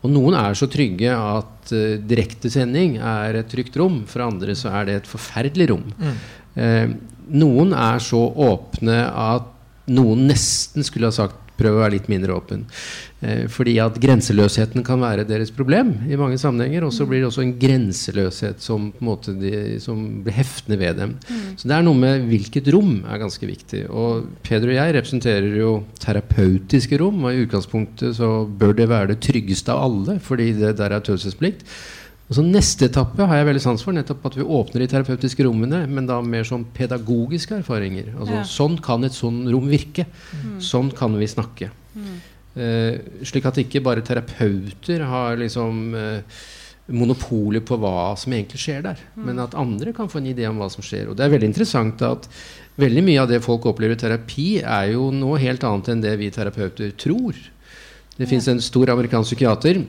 [0.00, 4.02] Og noen er så trygge at uh, direktesending er et trygt rom.
[4.08, 5.84] For andre så er det et forferdelig rom.
[6.58, 6.88] Eh,
[7.32, 9.48] noen er så åpne at
[9.90, 12.64] noen nesten skulle ha sagt prøv å være litt mindre åpen.
[13.20, 16.86] Eh, fordi at grenseløsheten kan være deres problem i mange sammenhenger.
[16.86, 21.00] Og så blir det også en grenseløshet som, på en de, som blir heftende ved
[21.02, 21.14] dem.
[21.60, 23.84] Så det er noe med hvilket rom er ganske viktig.
[23.92, 29.12] Og Peder og jeg representerer jo terapeutiske rom, og i utgangspunktet så bør det være
[29.12, 31.66] det tryggeste av alle, fordi det der er taushetsplikt.
[32.30, 35.42] Og så Neste etappe har jeg veldig sans for, nettopp at vi åpner de terapeutiske
[35.42, 38.12] rommene, men da mer som pedagogiske erfaringer.
[38.14, 38.44] Altså, Ja.
[38.46, 40.06] Sånn kan et sånn rom virke.
[40.62, 41.70] Sånn kan vi snakke.
[42.56, 46.22] Eh, slik at ikke bare terapeuter har liksom eh,
[46.90, 50.58] monopolet på hva som egentlig skjer der, men at andre kan få en idé om
[50.58, 51.08] hva som skjer.
[51.10, 52.28] Og det er veldig interessant at
[52.78, 56.16] veldig mye av det folk opplever i terapi, er jo noe helt annet enn det
[56.18, 57.34] vi terapeuter tror.
[58.16, 59.84] Det fins en stor amerikansk psykiater,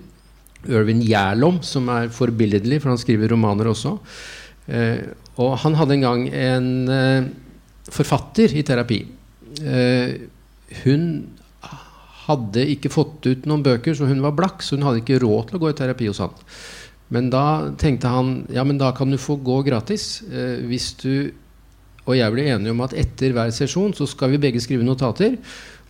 [0.70, 3.96] Irvin Gjærlom, som er forbilledlig, for han skriver romaner også.
[4.70, 5.02] Eh,
[5.42, 7.30] og han hadde en gang en eh,
[7.92, 9.00] forfatter i terapi.
[9.62, 10.20] Eh,
[10.84, 11.08] hun
[12.28, 15.50] hadde ikke fått ut noen bøker, så hun var blakk, så hun hadde ikke råd
[15.50, 16.36] til å gå i terapi hos han.
[17.12, 17.46] Men da
[17.80, 21.14] tenkte han ja, men da kan du få gå gratis eh, hvis du
[22.08, 25.38] og jeg blir enige om at etter hver sesjon så skal vi begge skrive notater.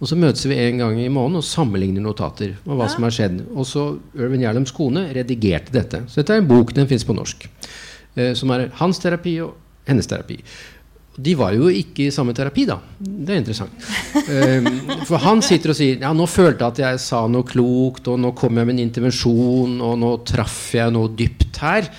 [0.01, 2.55] Og så møtes vi en gang i måneden og sammenligner notater.
[2.65, 3.43] Og hva som har skjedd.
[3.53, 3.85] Og så
[4.17, 6.03] Irvin Gjerlems kone redigerte dette.
[6.09, 7.45] Så dette er en bok, den fins på norsk.
[8.17, 9.53] Eh, som er hans terapi og
[9.87, 10.39] hennes terapi.
[11.21, 12.79] De var jo ikke i samme terapi, da.
[12.97, 13.87] Det er interessant.
[14.21, 14.67] Eh,
[15.05, 18.19] for han sitter og sier ja, nå følte jeg at jeg sa noe klokt, og
[18.23, 21.91] nå kom jeg med en intervensjon, og nå traff jeg noe dypt her.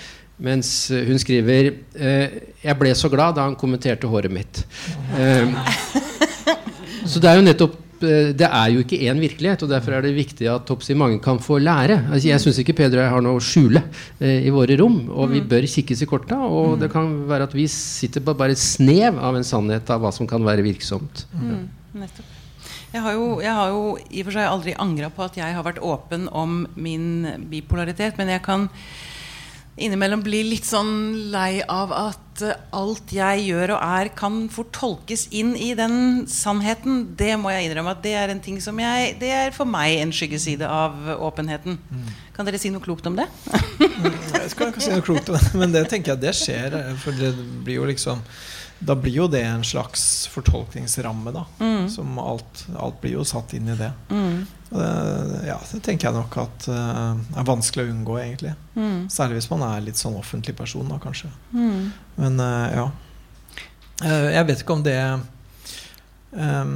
[0.43, 4.65] Mens eh, hun skriver eh, Jeg ble så glad da han kommenterte håret mitt.
[5.17, 5.55] Eh,
[7.09, 10.13] så det er jo nettopp det er jo ikke én virkelighet, og derfor er det
[10.15, 12.01] viktig at toppsi, mange kan få lære.
[12.09, 13.83] Altså, jeg syns ikke Peder og jeg har noe å skjule
[14.19, 16.39] eh, i våre rom, og vi bør kikkes i korta.
[16.43, 20.03] Og det kan være at vi sitter på bare et snev av en sannhet av
[20.03, 21.25] hva som kan være virksomt.
[21.31, 21.63] Mm.
[22.93, 25.55] Jeg har, jo, jeg har jo i og for seg aldri angra på at jeg
[25.55, 28.67] har vært åpen om min bipolaritet, men jeg kan
[29.77, 34.71] innimellom bli litt sånn lei av at eh, alt jeg gjør og er, kan fort
[34.75, 37.15] tolkes inn i den sannheten.
[37.17, 39.99] Det må jeg innrømme at det er en ting som jeg Det er for meg
[40.03, 41.79] en skyggeside av åpenheten.
[42.33, 43.27] Kan dere si noe klokt om det?
[43.79, 46.77] Jeg skal ikke si noe klokt om det, men det tenker jeg det skjer.
[46.79, 47.33] eh, For det
[47.65, 48.21] blir jo liksom
[48.83, 51.45] Da blir jo det en slags fortolkningsramme, da.
[51.91, 53.91] Som alt, alt blir jo satt inn i det.
[54.73, 58.53] Og det, ja, det tenker jeg nok at uh, er vanskelig å unngå, egentlig.
[59.13, 61.29] Særlig hvis man er litt sånn offentlig person, da, kanskje.
[62.17, 62.87] Men uh, ja.
[64.01, 64.97] Uh, jeg vet ikke om det
[66.33, 66.71] um,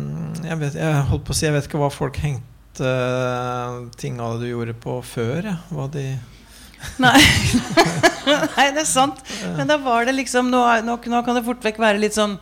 [0.46, 2.92] jeg, vet, jeg holdt på å si Jeg vet ikke hva folk hengte
[3.98, 5.50] ting av det du gjorde på før.
[5.50, 5.58] Ja.
[5.74, 6.06] Hva de
[7.02, 7.18] Nei.
[8.28, 9.20] Nei, det er sant.
[9.58, 12.36] Men da var det liksom Nå, nå, nå kan det fort vekk være litt sånn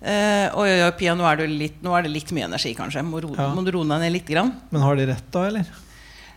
[0.00, 2.72] eh, Oi, oi, oi, Pia, nå er, du litt, nå er det litt mye energi,
[2.78, 3.04] kanskje.
[3.06, 3.50] Må, ro, Ja.
[3.56, 4.28] må du roe deg ned litt?
[4.30, 4.54] Grann?
[4.70, 5.72] Men har de rett, da, eller?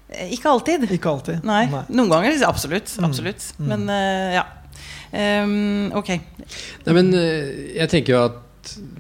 [0.10, 0.88] Eh, Ikke alltid.
[0.92, 1.44] Ikke alltid.
[1.48, 1.66] Nei.
[1.94, 2.96] Noen ganger absolutt.
[3.04, 3.52] absolutt.
[3.60, 3.70] Mm.
[3.72, 4.48] Men uh, ja.
[5.14, 6.16] Um, ok.
[6.88, 8.42] Nei, men jeg tenker jo at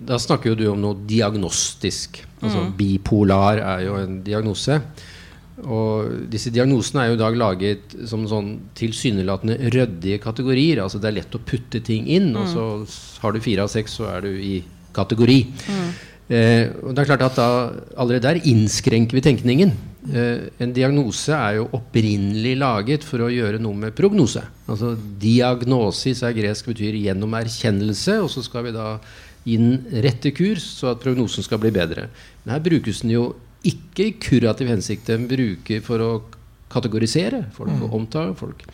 [0.03, 2.19] da snakker jo du om noe diagnostisk.
[2.43, 4.81] Altså Bipolar er jo en diagnose.
[5.61, 10.81] Og disse diagnosene er jo i dag laget som sånn tilsynelatende ryddige kategorier.
[10.81, 12.65] Altså det er lett å putte ting inn, og så
[13.21, 14.55] har du fire av seks, så er du i
[14.97, 15.39] kategori.
[16.33, 17.47] Eh, og det er klart at da
[17.99, 19.73] Allerede der innskrenker vi tenkningen.
[20.03, 24.41] Eh, en diagnose er jo opprinnelig laget for å gjøre noe med prognose.
[24.67, 28.97] Altså Diagnosis er gresk, betyr gjennom erkjennelse, og så skal vi da
[29.43, 32.07] gi den rette kurs, så at prognosen skal bli bedre.
[32.43, 33.25] Men her brukes den jo
[33.63, 35.07] ikke i kurativ hensikt.
[35.07, 36.11] de bruker for å
[36.73, 38.65] kategorisere folk og omtale folk.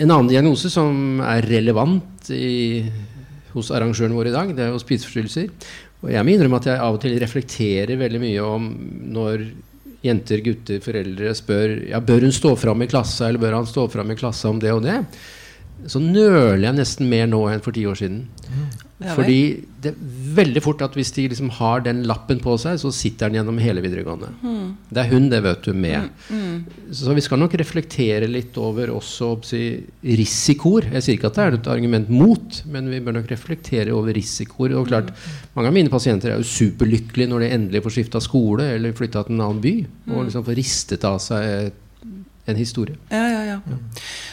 [0.00, 2.82] En annen diagnose som er relevant i,
[3.52, 5.50] hos arrangøren vår i dag, det er jo spiseforstyrrelser.
[6.02, 8.70] Og jeg må innrømme at jeg av og til reflekterer veldig mye om
[9.14, 9.44] når
[10.02, 13.86] jenter, gutter, foreldre spør ja, bør hun stå fram i klassa eller bør han stå
[13.92, 14.98] fram i klassa om det og det.
[15.90, 18.24] Så nøler jeg nesten mer nå enn for ti år siden.
[19.02, 19.38] Ja, Fordi
[19.82, 23.28] det er veldig fort at hvis de liksom har den lappen på seg, så sitter
[23.28, 24.30] den gjennom hele videregående.
[24.92, 26.12] Det er hun, det vet du, med.
[26.94, 29.62] Så vi skal nok reflektere litt over også si,
[30.06, 30.86] risikoer.
[30.94, 34.14] Jeg sier ikke at det er et argument mot, men vi bør nok reflektere over
[34.14, 34.76] risikoer.
[34.78, 35.10] Og klart,
[35.52, 39.26] Mange av mine pasienter er jo superlykkelige når de endelig får skifta skole eller flytta
[39.26, 39.74] til en annen by.
[40.14, 41.74] Og liksom får ristet av seg
[42.46, 42.96] en historie.
[43.12, 43.58] Ja, ja, ja.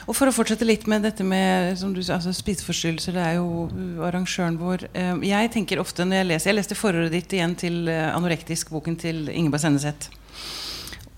[0.09, 3.67] Og for å fortsette litt med dette med som du, altså spiseforstyrrelser, det er jo
[3.69, 7.53] uh, arrangøren vår eh, Jeg tenker ofte når jeg leser Jeg leste forordet ditt igjen
[7.59, 10.09] til eh, Anorektisk, boken til Ingeborg Senneset.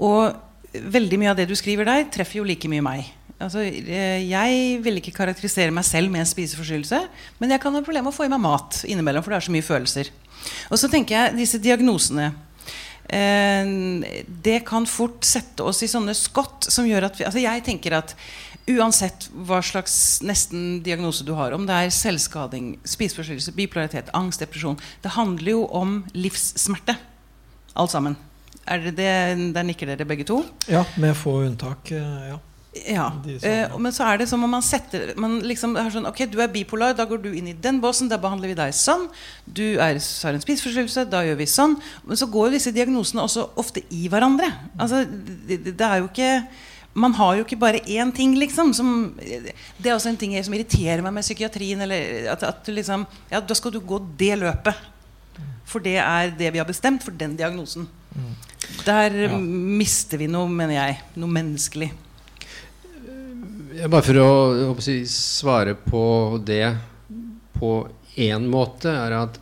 [0.04, 0.36] Og
[0.72, 3.08] veldig mye av det du skriver der, treffer jo like mye meg.
[3.42, 7.02] Altså, eh, jeg vil ikke karakterisere meg selv med en spiseforstyrrelse,
[7.40, 9.48] men jeg kan ha problemer med å få i meg mat innimellom, for det er
[9.48, 10.12] så mye følelser.
[10.70, 12.32] Og så tenker jeg disse diagnosene
[13.12, 17.98] Det kan fort sette oss i sånne skott som gjør at vi, altså Jeg tenker
[17.98, 18.16] at
[18.72, 24.78] uansett hva slags nesten diagnose du har, om det er selvskading, spiseforstyrrelse, bipolaritet, angst, depresjon
[25.04, 26.96] Det handler jo om livssmerte,
[27.76, 28.16] alt sammen.
[28.70, 30.44] Er det det, Der nikker dere begge to.
[30.70, 31.92] Ja, med få unntak.
[31.92, 32.40] eh, Ja.
[32.72, 33.10] Ja.
[33.44, 36.38] Eh, men så er det som om man setter man liksom er sånn, Ok, du
[36.40, 38.08] er bipolar, da går du inn i den båsen.
[38.08, 39.10] Da behandler vi deg sånn.
[39.46, 41.76] Du er, har en spiseforstyrrelse, da gjør vi sånn.
[42.08, 44.48] Men så går disse diagnosene også ofte i hverandre.
[44.80, 46.34] Altså, det, det er jo ikke
[46.94, 48.74] man har jo ikke bare én ting, liksom.
[48.76, 51.80] Som, det er også en ting som irriterer meg med psykiatrien.
[51.86, 54.76] Eller at, at du liksom, ja, da skal du gå det løpet.
[55.72, 57.88] For det er det vi har bestemt for den diagnosen.
[58.86, 59.38] Der Ja.
[59.38, 60.98] mister vi noe, mener jeg.
[61.16, 61.92] Noe menneskelig.
[63.90, 64.30] Bare for å,
[64.72, 66.02] å si, svare på
[66.46, 66.66] det
[67.58, 67.72] på
[68.22, 69.40] én måte, er at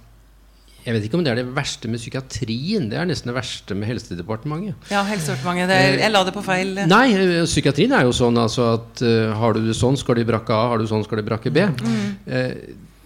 [0.85, 2.87] jeg vet ikke om det er det verste med psykiatrien.
[2.89, 4.87] Det er nesten det verste med Helsedepartementet.
[4.93, 5.69] Ja, Helsedepartementet.
[5.69, 8.73] det er- Jeg la det på feil eh, Nei, eh, psykiatrien er jo sånn altså
[8.77, 10.69] at uh, har du det sånn, skal du i brakke A.
[10.71, 11.59] Har du sånn, skal du i brakke B.
[11.59, 12.55] Eh,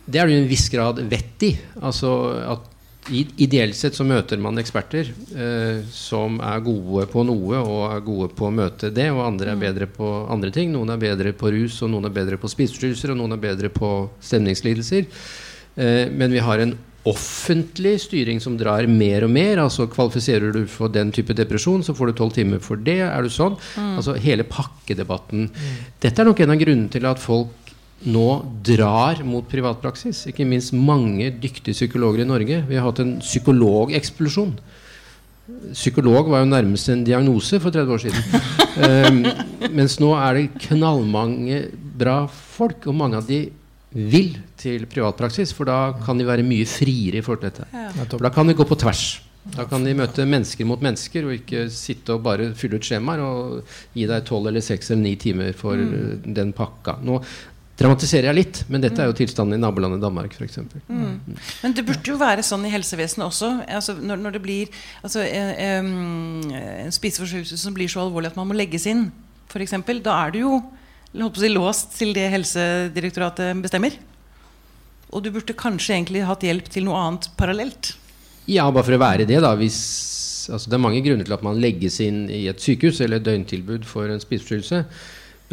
[0.05, 1.57] det er det jo en viss grad vett i.
[1.81, 2.13] Altså
[2.53, 2.72] at i-
[3.11, 8.29] Ideelt sett så møter man eksperter eh, som er gode på noe og er gode
[8.37, 10.71] på å møte det, og andre er bedre på andre ting.
[10.71, 13.71] Noen er bedre på rus, og noen er bedre på spiseforstyrrelser, og noen er bedre
[13.73, 13.91] på
[14.23, 15.09] stemningslidelser.
[15.75, 19.59] Eh, men vi har en offentlig styring som drar mer og mer.
[19.65, 23.01] altså Kvalifiserer du for den type depresjon, så får du tolv timer for det.
[23.03, 23.57] er du sånn?
[23.97, 25.49] Altså Hele pakkedebatten.
[25.99, 27.62] Dette er nok en av grunnene til at folk
[28.09, 28.27] nå
[28.65, 30.25] drar mot privatpraksis.
[30.31, 32.61] Ikke minst mange dyktige psykologer i Norge.
[32.67, 34.55] Vi har hatt en psykologeksplosjon.
[35.73, 38.23] Psykolog var jo nærmest en diagnose for 30 år siden.
[38.79, 39.19] Um,
[39.77, 41.65] mens nå er det knallmange
[41.99, 43.45] bra folk, og mange av de
[43.93, 47.69] vil til privatpraksis, for da kan de være mye friere i forhold til dette.
[47.75, 48.07] Ja.
[48.07, 49.21] For da kan de gå på tvers.
[49.43, 53.23] Da kan de møte mennesker mot mennesker, og ikke sitte og bare fylle ut skjemaer
[53.25, 56.31] og gi deg tolv eller seks eller ni timer for mm.
[56.37, 56.95] den pakka.
[57.03, 57.19] Nå
[57.79, 60.59] dramatiserer jeg litt, men dette er jo tilstanden i nabolandet Danmark f.eks.
[60.85, 61.15] Mm.
[61.63, 63.49] Men det burde jo være sånn i helsevesenet også.
[63.65, 65.89] Altså, når, når det blir altså, en,
[66.53, 69.07] en spiseforstyrrelse som blir så alvorlig at man må legges inn,
[69.49, 70.61] f.eks., da er du jo
[71.13, 73.97] si, låst til det Helsedirektoratet bestemmer.
[75.13, 77.93] Og du burde kanskje egentlig hatt hjelp til noe annet parallelt.
[78.49, 79.53] Ja, bare for å være det, da.
[79.57, 79.81] Hvis,
[80.51, 83.27] altså, det er mange grunner til at man legges inn i et sykehus eller et
[83.27, 84.83] døgntilbud for en spiseforstyrrelse.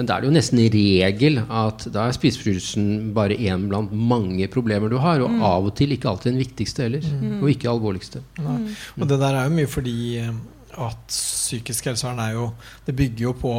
[0.01, 4.47] Men da er det jo nesten regel at da er spiseforstyrrelsen bare én blant mange
[4.49, 5.21] problemer du har.
[5.21, 7.05] Og av og til ikke alltid den viktigste heller.
[7.43, 8.23] Og ikke alvorligste.
[8.41, 8.63] Nei.
[8.97, 10.33] Og det der er jo mye fordi eh,
[10.81, 12.47] at psykisk helsevern er jo
[12.87, 13.53] Det bygger jo på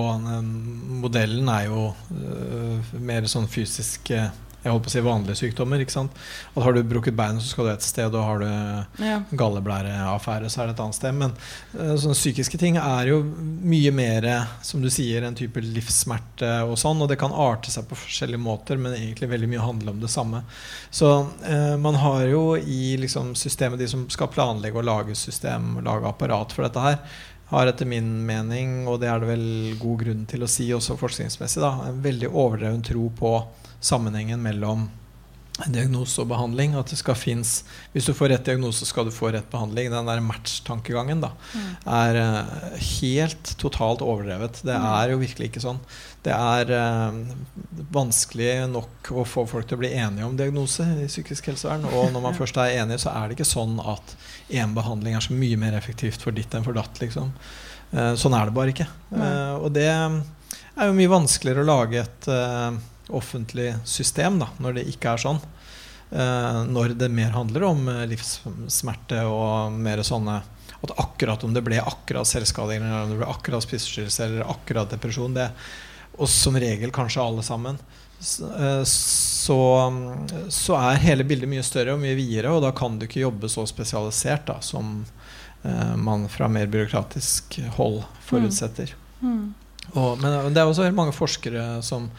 [1.04, 5.82] Modellen er jo øh, mer sånn fysisk øh, Jeg holdt på å si vanlige sykdommer.
[5.82, 6.12] ikke sant?
[6.56, 9.20] At Har du brukket beinet, så skal du et sted, og har du Ja.
[9.34, 11.14] galleblæreaffære, så er det et annet sted.
[11.18, 11.32] Men
[11.78, 14.28] øh, sånne psykiske ting er jo mye mer,
[14.62, 17.02] som du sier, en type livssmerte og sånn.
[17.02, 20.12] Og det kan arte seg på forskjellige måter, men egentlig veldig mye handler om det
[20.14, 20.44] samme.
[20.92, 21.10] Så
[21.44, 26.06] eh, man har jo i liksom, systemet, de som skal planlegge og lage system, lage
[26.08, 27.00] apparat for dette her,
[27.52, 30.96] har etter min mening, og det er det vel god grunn til å si også
[31.02, 33.34] forskningsmessig, da, en veldig overdreven tro på
[33.82, 34.90] sammenhengen mellom
[35.70, 36.76] diagnose og behandling.
[36.80, 37.62] At det skal finnes
[37.94, 39.92] Hvis du får rett diagnose, skal du få rett behandling.
[39.92, 41.32] Den der match-tankegangen da
[41.86, 44.62] er eh, helt totalt overdrevet.
[44.66, 45.82] Det er jo virkelig ikke sånn.
[46.26, 47.20] Det er eh,
[47.94, 51.88] vanskelig nok å få folk til å bli enige om diagnose i psykisk helsevern.
[51.92, 54.16] Og når man først er enig, så er det ikke sånn at
[54.52, 57.02] én behandling er så mye mer effektivt for ditt enn for datt.
[57.04, 57.34] liksom.
[57.92, 58.88] Uh, sånn er det bare ikke.
[59.12, 62.78] Uh, og det er jo mye vanskeligere å lage et uh,
[63.18, 65.42] offentlig system da, når det ikke er sånn.
[66.12, 70.42] når det mer handler om livssmerte og mer sånne
[70.84, 74.92] At akkurat om det ble akkurat selvskading, eller om det ble akkurat spiseforstyrrelse eller akkurat
[74.92, 75.48] depresjon, det,
[76.18, 77.78] og som regel kanskje alle sammen,
[78.22, 79.94] så,
[80.50, 83.50] så, er hele bildet mye større og mye videre, og da kan du ikke jobbe
[83.50, 85.00] så spesialisert da, som
[85.64, 88.94] eh, man fra mer byråkratisk hold forutsetter.
[89.22, 89.32] Mm.
[89.32, 89.48] Mm.
[89.96, 92.12] Og, men det er også mange forskere som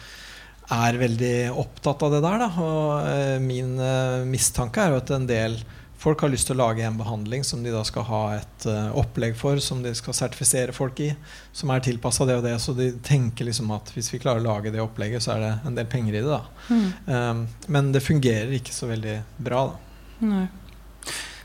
[0.71, 2.43] er veldig opptatt av det der.
[2.43, 2.49] Da.
[2.63, 5.57] Og eh, min eh, mistanke er jo at en del
[6.03, 8.91] folk har lyst til å lage en behandling som de da skal ha et uh,
[8.99, 11.13] opplegg for, som de skal sertifisere folk i,
[11.55, 12.57] som er tilpassa det og det.
[12.59, 15.53] Så de tenker liksom at hvis vi klarer å lage det opplegget, så er det
[15.69, 16.27] en del penger i det.
[16.27, 16.41] da.
[16.67, 16.89] Mm.
[17.07, 19.15] Um, men det fungerer ikke så veldig
[19.47, 20.27] bra, da.
[20.27, 20.45] Nei.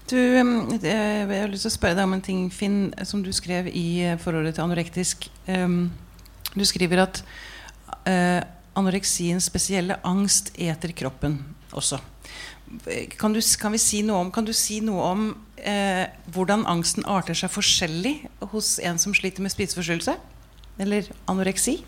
[0.08, 3.66] Du, jeg har lyst til å spørre deg om en ting, Finn, som du skrev
[3.68, 5.26] i eh, forholdet til anorektisk.
[5.46, 5.90] Um,
[6.54, 7.20] du skriver at
[8.78, 11.40] anoreksiens spesielle angst eter kroppen
[11.76, 12.00] også.
[13.16, 17.52] Kan du, kan, si om, kan du, si noe om eh, hvordan angsten arter seg
[17.52, 18.18] forskjellig
[18.52, 20.18] hos en som sliter med spiseforstyrrelse?
[20.78, 21.78] Eller anoreksi?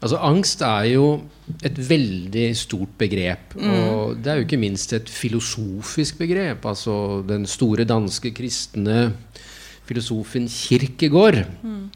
[0.00, 1.06] Altså Angst er jo
[1.60, 3.52] et veldig stort begrep.
[3.52, 3.72] Mm.
[3.76, 6.64] Og det er jo ikke minst et filosofisk begrep.
[6.64, 9.12] Altså Den store danske kristne
[9.84, 11.90] filosofen Kirkegård mm.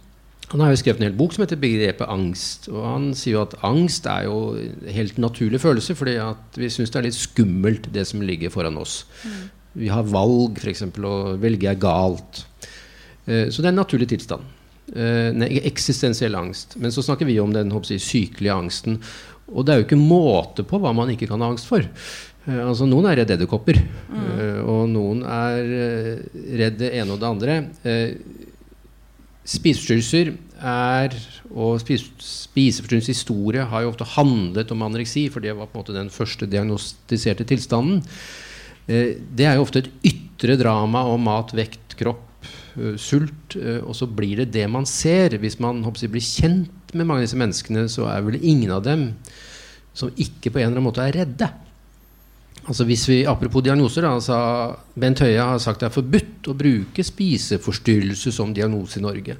[0.53, 2.69] Han har jo skrevet en hel bok som heter 'Begrepet angst'.
[2.69, 4.57] Og han sier jo at angst er jo
[4.93, 8.77] helt naturlig følelse, fordi at vi syns det er litt skummelt, det som ligger foran
[8.77, 9.05] oss.
[9.25, 9.51] Mm.
[9.75, 12.45] Vi har valg, f.eks., og velge er galt.
[13.27, 14.43] Eh, så det er en naturlig tilstand.
[14.95, 16.77] Nei, eksistensiell angst.
[16.77, 19.01] Men så snakker vi om den jeg, sykelige angsten.
[19.49, 21.81] Og det er jo ikke måte på hva man ikke kan ha angst for.
[21.81, 23.81] Eh, altså Noen er redd edderkopper,
[24.13, 24.65] mm.
[24.69, 25.71] og noen er
[26.61, 27.59] redd det ene og det andre.
[29.45, 30.33] Spiseforstyrrelser
[30.65, 31.15] er
[31.53, 35.97] og spiseforstyrrelsens historie har jo ofte handlet om anoreksi, for det var på en måte
[35.97, 38.01] den første diagnostiserte tilstanden.
[38.89, 42.31] Eh, det er jo ofte et ytre drama om mat, vekt, kropp,
[42.99, 43.55] sult.
[43.87, 45.37] Og så blir det det man ser.
[45.39, 48.83] Hvis man håper, blir kjent med mange av disse menneskene, så er vel ingen av
[48.87, 49.13] dem
[49.95, 51.49] som ikke på en eller annen måte er redde.
[52.65, 54.07] Altså hvis vi, Apropos diagnoser.
[54.09, 54.37] Altså
[54.97, 59.37] Bent Høie har sagt det er forbudt å bruke spiseforstyrrelse som diagnose i Norge.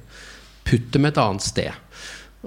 [0.65, 1.85] Putt dem et annet sted.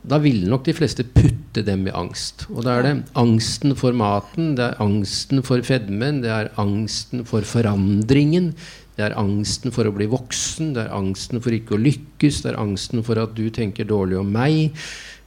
[0.07, 2.47] Da ville nok de fleste putte dem i angst.
[2.53, 7.25] Og da er det angsten for maten, det er angsten for fedmen, det er angsten
[7.27, 8.53] for forandringen.
[8.99, 12.53] Det er angsten for å bli voksen, det er angsten for ikke å lykkes, det
[12.53, 14.75] er angsten for at du tenker dårlig om meg.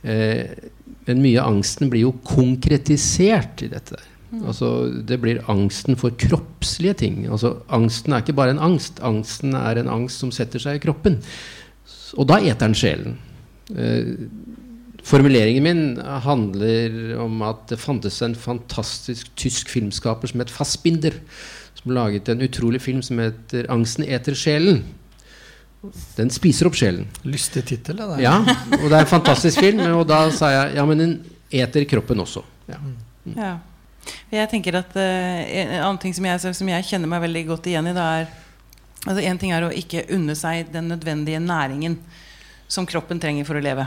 [0.03, 0.51] Eh,
[1.07, 4.10] men mye av angsten blir jo konkretisert i dette der.
[4.31, 4.45] Mm.
[4.47, 4.67] Altså,
[5.07, 7.25] det blir angsten for kroppslige ting.
[7.27, 9.01] Altså, angsten er ikke bare en angst.
[9.03, 11.19] Angsten er en angst som setter seg i kroppen.
[12.15, 13.17] Og da eter den sjelen.
[13.75, 14.13] Eh,
[15.03, 15.83] formuleringen min
[16.23, 21.19] handler om at det fantes en fantastisk tysk filmskaper som het Fassbinder.
[21.81, 24.83] Som laget en utrolig film som heter 'Angsten eter sjelen'.
[26.15, 27.07] Den spiser opp sjelen.
[27.25, 28.19] Lystig tittel, det der.
[28.21, 29.79] Ja, og det er en fantastisk film.
[29.79, 32.43] Og da sa jeg ja, men den eter kroppen også.
[32.69, 32.77] Ja.
[33.25, 33.33] Mm.
[33.35, 33.55] ja.
[34.31, 37.69] Jeg tenker at uh, En annen ting som jeg, som jeg, kjenner meg veldig godt
[37.69, 38.29] igjen i, da er
[39.05, 41.99] altså En ting er å ikke unne seg den nødvendige næringen
[42.71, 43.83] som kroppen trenger for å leve.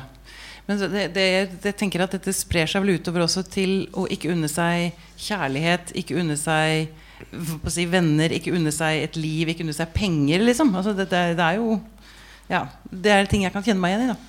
[0.66, 1.24] Men det, det,
[1.64, 5.94] jeg tenker at dette sprer seg vel utover også til å ikke unne seg kjærlighet,
[5.96, 6.90] ikke unne seg
[7.72, 10.72] si, venner, ikke unne seg et liv, ikke unne seg penger, liksom.
[10.77, 11.79] Altså det, det, er jo
[12.50, 14.20] ja, Det er ting jeg kan kjenne meg igjen i.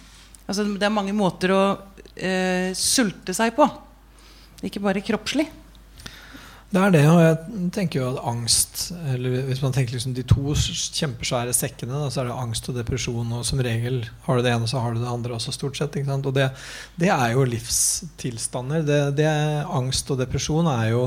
[0.45, 3.65] Altså, det er mange måter å uh, sulte seg på.
[4.65, 5.47] Ikke bare kroppslig.
[6.73, 8.79] Det er det, og jeg tenker jo at angst
[9.13, 12.75] eller Hvis man tenker liksom de to kjempesvære sekkene, da, så er det angst og
[12.79, 13.31] depresjon.
[13.37, 15.95] Og som regel har du det ene, så har du det andre også, stort sett.
[16.15, 16.49] Og det,
[16.99, 18.83] det, er jo livstilstander.
[18.87, 19.29] Det, det,
[19.69, 21.03] angst og depresjon er jo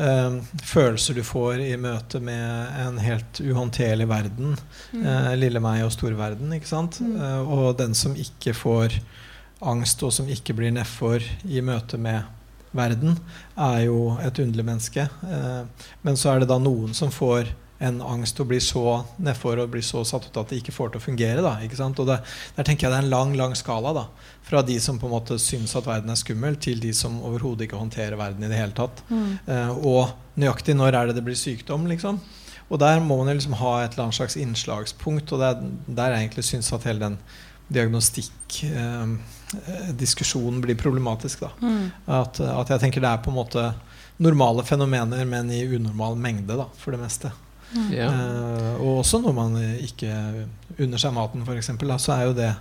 [0.00, 0.40] eh,
[0.72, 4.56] følelser du får i møte med en helt uhåndterlig verden.
[4.96, 5.04] Mm.
[5.04, 6.56] Eh, lille meg og storverden.
[6.56, 6.98] Ikke sant?
[7.04, 7.14] Mm.
[7.20, 8.98] Eh, og den som ikke får
[9.68, 12.37] angst, og som ikke blir nedfor i møte med
[12.78, 13.16] verden,
[13.58, 15.08] er jo et underlig menneske.
[15.28, 19.60] Eh, men så er det da noen som får en angst og blir så nedfor
[19.62, 21.44] og blir så satt ut at det ikke får til å fungere.
[21.44, 21.54] Da,
[21.88, 22.16] og det,
[22.56, 23.92] der tenker jeg det er en lang lang skala.
[23.94, 24.06] da,
[24.46, 27.68] Fra de som på en måte syns at verden er skummel, til de som overhodet
[27.68, 29.04] ikke håndterer verden i det hele tatt.
[29.10, 29.30] Mm.
[29.46, 32.18] Eh, og nøyaktig når er det det blir sykdom, liksom.
[32.68, 35.30] Og der må man liksom ha et eller annet slags innslagspunkt.
[35.32, 37.20] Og det er der jeg egentlig syns at hele den
[37.68, 39.06] diagnostikk eh,
[40.60, 41.40] blir problematisk.
[41.40, 41.50] Da.
[41.60, 41.90] Mm.
[42.06, 43.68] At, at, jeg tenker det er på en måte
[44.18, 47.32] normale fenomener, men i unormal mengde, da, for det meste.
[47.92, 48.08] Ja.
[48.08, 50.12] Eh, og også når man ikke
[50.78, 52.52] unner seg maten, f.eks., så er jo det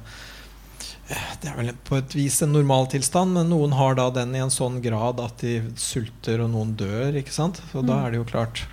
[1.07, 4.43] eh, det er vel på et vis en normaltilstand, men noen har da den i
[4.43, 7.15] en sånn grad at de sulter, og noen dør.
[7.15, 7.63] ikke sant?
[7.71, 8.67] Så da er det jo klart.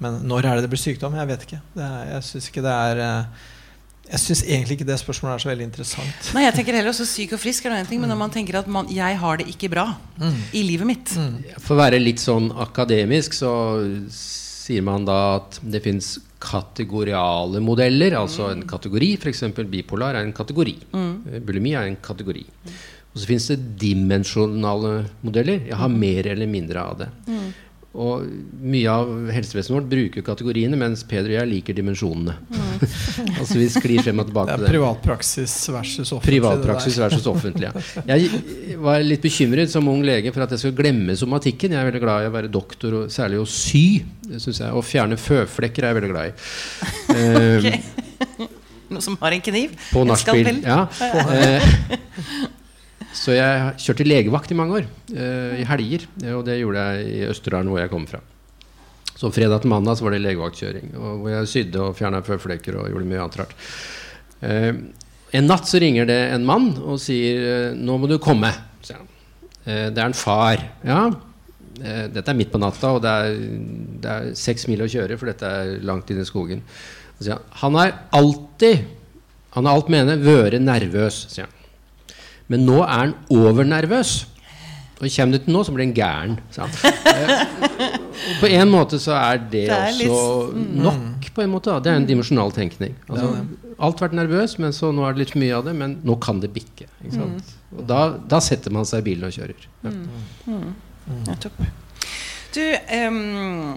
[0.00, 1.16] Men når er det det blir sykdom?
[1.18, 1.62] Jeg vet ikke.
[1.76, 3.48] Det er, jeg syns ikke det er eh,
[4.10, 6.30] jeg syns egentlig ikke det spørsmålet er så veldig interessant.
[6.34, 8.32] Nei, jeg tenker heller også Syk og frisk er noe en ting, men når man
[8.34, 9.86] tenker at man, jeg har det ikke bra
[10.56, 11.12] i livet mitt
[11.62, 13.52] For å være litt sånn akademisk så
[14.10, 19.12] sier man da at det fins kategoriale modeller, altså en kategori.
[19.20, 19.44] F.eks.
[19.68, 20.76] bipolar er en kategori.
[20.94, 21.42] Mm.
[21.44, 22.46] Bulimi er en kategori.
[23.10, 24.94] Og så fins det dimensjonale
[25.26, 25.66] modeller.
[25.68, 27.10] Jeg har mer eller mindre av det.
[27.90, 28.22] Og
[28.62, 32.36] mye av helsevesenet vårt bruker kategoriene, mens Peder og jeg liker dimensjonene.
[33.40, 36.36] altså vi sklir frem og Det tilbake er privatpraksis versus offentlig.
[36.36, 37.66] Privatpraksis versus offentlig.
[37.66, 37.72] Ja.
[38.14, 41.74] Jeg var litt bekymret som ung lege for at jeg skulle glemme somatikken.
[41.74, 43.84] Jeg er veldig glad i å være doktor, og særlig å sy.
[44.30, 44.70] Synes jeg.
[44.70, 46.32] Å fjerne føflekker er jeg veldig glad i.
[47.58, 48.48] okay.
[48.90, 49.74] Noe som har en kniv.
[49.90, 50.62] På nachspiel.
[50.62, 50.86] Ja.
[53.16, 54.86] Så jeg kjørte legevakt i mange år.
[55.14, 56.06] eh, I helger.
[56.22, 58.20] eh, Og det gjorde jeg i Østerdalen, hvor jeg kom fra.
[59.16, 60.92] Så fredag til mandag så var det legevaktkjøring.
[60.94, 63.54] Hvor jeg sydde og fjerna føflekker og gjorde mye annet rart.
[64.42, 64.72] Eh,
[65.32, 69.06] en natt så ringer det en mann og sier 'Nå må du komme', sier han.
[69.64, 70.56] Det er en far.
[70.84, 71.10] Ja.
[71.74, 73.36] Dette er midt på natta, og det er,
[74.00, 76.62] det er seks mil å kjøre, for dette er langt inn i skogen.
[77.60, 78.84] Han, er alltid
[79.52, 81.52] Han har alt mener vært nervøs, sier han.
[82.50, 84.12] Men nå er han overnervøs.
[85.00, 86.34] Og kommer du til nå, så blir han gæren.
[86.60, 87.44] Eh,
[88.42, 91.30] på en måte så er det, Det er litt- også nok.
[91.34, 91.78] på en måte da.
[91.80, 92.94] Det er en dimensjonal tenkning.
[93.08, 93.30] Altså,
[93.80, 95.74] alt vært nervøs, men så nå er det litt for mye av det.
[95.74, 96.84] Men nå kan det bikke.
[97.04, 97.54] Ikke sant?
[97.78, 99.64] Og da, da setter man seg i bilen og kjører.
[99.84, 100.60] Ja.
[101.30, 101.62] Nettopp.
[102.50, 103.76] Du, em,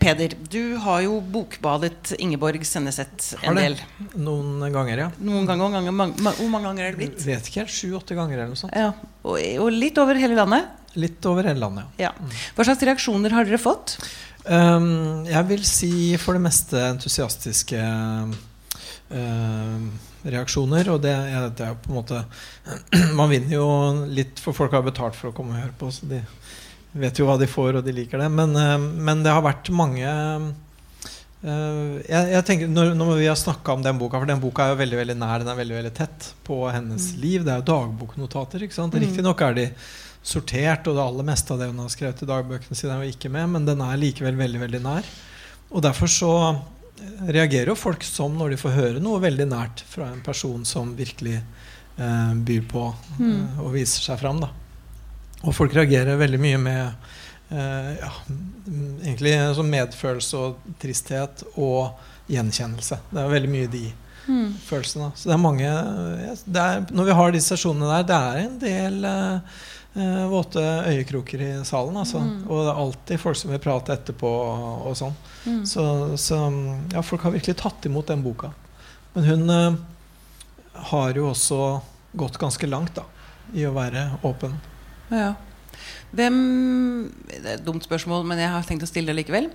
[0.00, 3.74] Peder, du har jo bokbadet Ingeborg Senneset en del.
[4.16, 5.08] Noen ganger, ja.
[5.20, 7.26] Noen ganger, ganger mange, ma- Hvor mange ganger er det blitt?
[7.26, 8.72] Vet ikke, sju-åtte ganger eller noe sånt.
[8.78, 8.94] Ja,
[9.28, 10.70] og, og litt over hele landet.
[10.96, 12.08] Litt over hele landet, ja.
[12.14, 12.38] Ja.
[12.56, 13.98] Hva slags reaksjoner har dere fått?
[14.48, 17.80] Um, jeg vil si for det meste entusiastiske
[19.12, 19.84] uh,
[20.24, 20.88] reaksjoner.
[20.94, 21.14] Og det,
[21.58, 22.22] det er på en måte
[23.18, 23.68] Man vinner jo
[24.08, 26.22] litt, for folk har betalt for å komme og høre på, så de
[26.94, 28.28] vet jo hva de får, og de liker det.
[28.32, 30.46] Men, um, men det har vært mange uh,
[31.44, 34.74] jeg, jeg tenker, når, når vi har snakka om den boka, for den boka er
[34.74, 37.44] jo veldig veldig nær, den er veldig veldig tett på hennes liv.
[37.44, 38.64] Det er jo dagboknotater.
[38.64, 38.96] ikke sant?
[39.00, 39.68] Riktignok er de
[40.24, 43.16] sortert, og det aller meste av det hun har skrevet i dagbøkene sine, er jo
[43.16, 45.10] ikke med, men den er likevel veldig veldig nær.
[45.74, 46.32] Og derfor så
[47.28, 50.94] reagerer jo folk som når de får høre noe veldig nært fra en person som
[50.96, 52.84] virkelig eh, byr på
[53.18, 54.40] eh, og viser seg fram.
[54.44, 54.50] Da.
[55.44, 56.82] Og folk reagerer veldig mye med
[57.52, 62.00] eh, ja, mm, egentlig sånn medfølelse og tristhet og
[62.32, 63.00] gjenkjennelse.
[63.10, 63.84] Det er veldig mye de
[64.64, 65.10] følelsene.
[65.14, 65.70] Så det er mange
[66.44, 69.62] det er, Når vi har de sesjonene der, det er en del eh,
[70.00, 71.96] eh, våte øyekroker i salen.
[72.00, 72.22] Altså.
[72.48, 75.16] Og det er alltid folk som vil prate etterpå og, og sånn.
[75.68, 75.84] Så,
[76.20, 76.40] så
[76.94, 78.54] ja, folk har virkelig tatt imot den boka.
[79.14, 79.80] Men hun eh,
[80.90, 81.58] har jo også
[82.14, 83.04] gått ganske langt da,
[83.54, 84.56] i å være åpen.
[85.12, 85.34] Ja.
[86.14, 86.36] Hvem
[87.26, 89.50] Det er et dumt spørsmål, men jeg har tenkt å stille det likevel.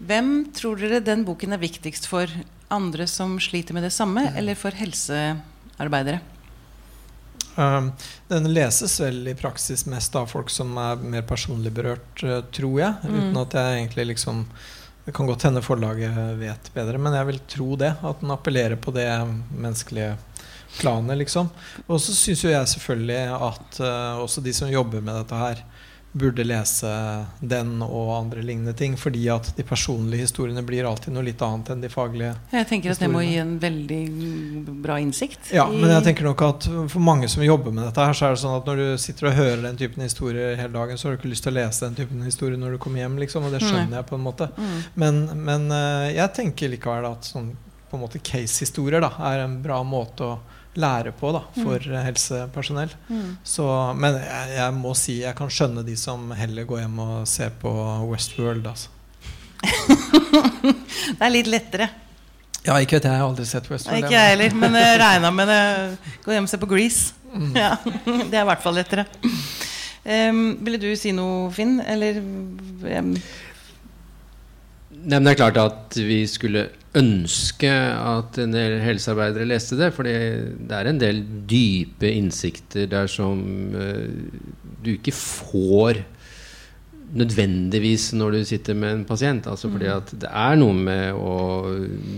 [0.00, 2.32] Hvem tror dere den boken er viktigst for
[2.72, 6.22] andre som sliter med det samme, eller for helsearbeidere?
[7.58, 7.90] Um,
[8.30, 12.76] den leses vel i praksis mest av folk som er mer personlig berørt, eh, tror
[12.78, 13.08] jeg.
[13.08, 14.44] Uten at jeg egentlig liksom
[15.08, 17.94] Det kan godt hende forlaget vet bedre, men jeg vil tro det.
[18.04, 19.06] At den appellerer på det
[19.56, 20.18] menneskelige
[20.76, 21.50] planet, liksom.
[21.86, 25.64] Og så syns jo jeg selvfølgelig at uh, også de som jobber med dette her,
[26.18, 26.88] burde lese
[27.40, 28.96] den og andre lignende ting.
[28.98, 32.32] Fordi at de personlige historiene blir alltid noe litt annet enn de faglige.
[32.54, 34.00] Jeg tenker at det må gi en veldig
[34.84, 35.52] bra innsikt.
[35.54, 38.36] Ja, men jeg tenker nok at for mange som jobber med dette her, så er
[38.36, 41.16] det sånn at når du sitter og hører den typen historier hele dagen, så har
[41.16, 43.54] du ikke lyst til å lese den typen historier når du kommer hjem, liksom, og
[43.54, 44.50] det skjønner jeg på en måte.
[44.56, 44.76] Mm.
[45.04, 47.52] Men, men eh, jeg tenker likevel at sånn
[47.88, 50.38] på en måte case-historier da, er en bra måte å
[50.78, 51.96] lære på da, for mm.
[52.06, 52.92] helsepersonell.
[53.08, 53.30] Mm.
[53.46, 53.66] Så,
[53.98, 57.54] men jeg, jeg må si jeg kan skjønne de som heller går hjem og ser
[57.62, 57.72] på
[58.08, 58.66] Westworld.
[58.70, 58.88] Altså.
[61.18, 61.88] Det er litt lettere.
[62.66, 64.02] Ja, ikke vet jeg, jeg har aldri sett Westworld.
[64.02, 65.62] Ikke jeg heller, men jeg regna med det.
[66.24, 67.14] Gå hjem og se på Grease.
[67.32, 67.52] Mm.
[67.56, 67.74] Ja,
[68.30, 69.06] det er i hvert fall lettere.
[70.08, 71.78] Um, ville du si noe, Finn?
[71.84, 73.12] Eller um,
[74.98, 76.68] Nei, men det er klart at vi skulle
[76.98, 79.92] ønske at en del helsearbeidere leste det.
[79.94, 83.42] For det er en del dype innsikter der som
[83.78, 84.08] eh,
[84.82, 86.02] du ikke får
[87.18, 89.46] nødvendigvis når du sitter med en pasient.
[89.48, 91.36] Altså fordi at det er noe med å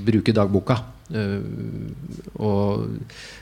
[0.07, 0.81] bruke dagboka.
[1.11, 1.43] Uh,
[2.39, 2.87] og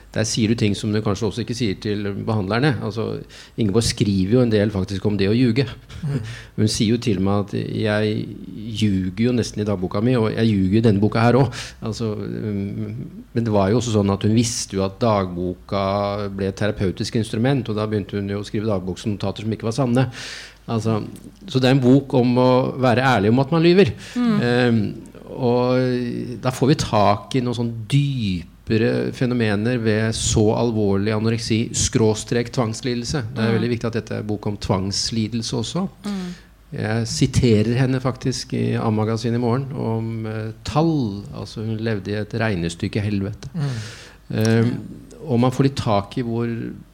[0.09, 2.71] der sier du ting som du kanskje også ikke sier til behandlerne.
[2.85, 3.19] Altså,
[3.61, 5.67] Ingeborg skriver jo en del faktisk om det å ljuge.
[6.01, 6.15] Mm.
[6.57, 8.15] Hun sier jo til meg at jeg
[8.81, 11.53] ljuger jo nesten i dagboka mi, og jeg ljuger i denne boka her òg.
[11.85, 12.93] Altså, mm,
[13.35, 15.83] men det var jo også sånn at hun visste jo at dagboka
[16.33, 19.77] ble et terapeutisk instrument, og da begynte hun jo å skrive dagboksnotater som ikke var
[19.77, 20.09] sanne.
[20.69, 20.99] Altså,
[21.49, 22.51] så det er en bok om å
[22.81, 23.93] være ærlig om at man lyver.
[24.17, 24.37] Mm.
[24.41, 24.83] Um,
[25.29, 31.69] og da får vi tak i noen sånn dype dypere fenomener ved så alvorlig anoreksi
[31.73, 33.23] skråstrek tvangslidelse.
[33.33, 33.55] Det er mm.
[33.57, 35.87] veldig viktig at dette er bok om tvangslidelse også.
[36.05, 36.29] Mm.
[36.69, 41.23] Jeg siterer henne faktisk i A-magasinet i morgen om uh, tall.
[41.33, 43.49] Altså hun levde i et regnestykke helvete.
[43.55, 43.79] Mm.
[44.29, 44.75] Um,
[45.29, 46.47] og man får litt tak i hvor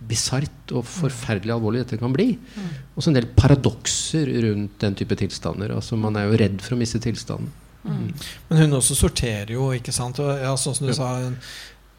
[0.05, 2.31] bisart og forferdelig alvorlig dette kan bli.
[2.39, 2.71] Mm.
[2.95, 5.75] Og så en del paradokser rundt den type tilstander.
[5.75, 7.51] Altså Man er jo redd for å miste tilstanden.
[7.85, 8.11] Mm.
[8.49, 10.19] Men hun også sorterer jo, ikke sant?
[10.23, 10.97] Og, ja, sånn som du ja.
[10.97, 11.35] sa hun,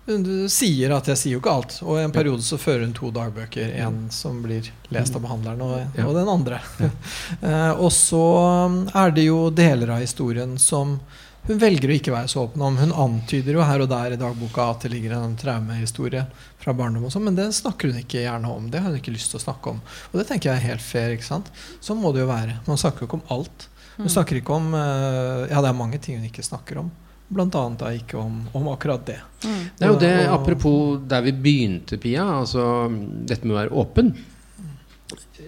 [0.07, 1.77] hun, sier at jeg sier jo ikke alt.
[1.85, 3.75] Og i en periode så fører hun to dagbøker.
[3.85, 6.61] En som blir lest av behandleren, og, og den andre.
[6.83, 8.25] uh, og så
[8.67, 10.99] um, er det jo deler av historien som
[11.47, 12.79] hun velger å ikke være så åpen om.
[12.81, 16.25] Hun antyder jo her og der i dagboka at det ligger en traumehistorie
[16.59, 18.67] fra barndom, og sånn, men det snakker hun ikke gjerne om.
[18.73, 19.79] Det har hun ikke lyst til å snakke om.
[20.11, 21.15] Og det tenker jeg er helt fair.
[21.15, 21.53] ikke sant?
[21.79, 22.59] Sånn må det jo være.
[22.67, 23.69] Man snakker jo ikke om alt.
[23.97, 26.91] Hun snakker ikke om uh, Ja, det er mange ting hun ikke snakker om.
[27.27, 29.19] Blant annet da ikke om, om akkurat det.
[29.43, 29.63] Mm.
[29.79, 32.27] Det er jo det, apropos der vi begynte, Pia.
[32.43, 32.87] Altså
[33.27, 34.13] dette med å være åpen.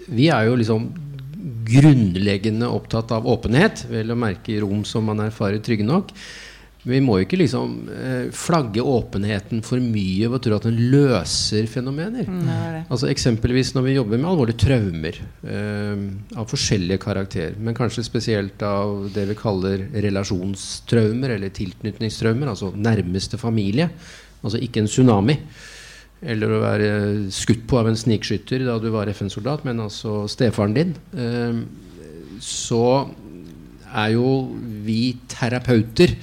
[0.09, 0.89] Vi er jo liksom
[1.69, 3.85] grunnleggende opptatt av åpenhet.
[3.91, 6.11] Vel å merke i rom som man erfarer trygge nok.
[6.87, 12.29] Vi må ikke liksom eh, flagge åpenheten for mye og tro at den løser fenomener.
[12.29, 16.05] Mm, altså Eksempelvis når vi jobber med alvorlige traumer eh,
[16.39, 23.41] av forskjellige karakter, men kanskje spesielt av det vi kaller relasjonstraumer eller tilknytningstraumer, altså nærmeste
[23.41, 23.89] familie.
[24.39, 25.35] Altså ikke en tsunami.
[26.19, 26.91] Eller å være
[27.31, 30.95] skutt på av en snikskytter da du var FN-soldat, men altså stefaren din.
[31.11, 31.59] Eh,
[32.39, 32.85] så
[33.89, 34.29] er jo
[34.85, 36.13] vi terapeuter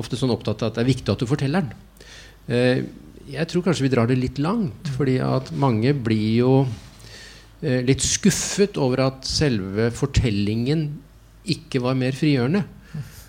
[0.00, 2.04] ofte sånn opptatt av at det er viktig at du forteller den.
[2.50, 2.82] Eh,
[3.30, 6.54] jeg tror kanskje vi drar det litt langt, fordi at mange blir jo
[7.62, 10.88] eh, litt skuffet over at selve fortellingen
[11.50, 12.64] ikke var mer frigjørende.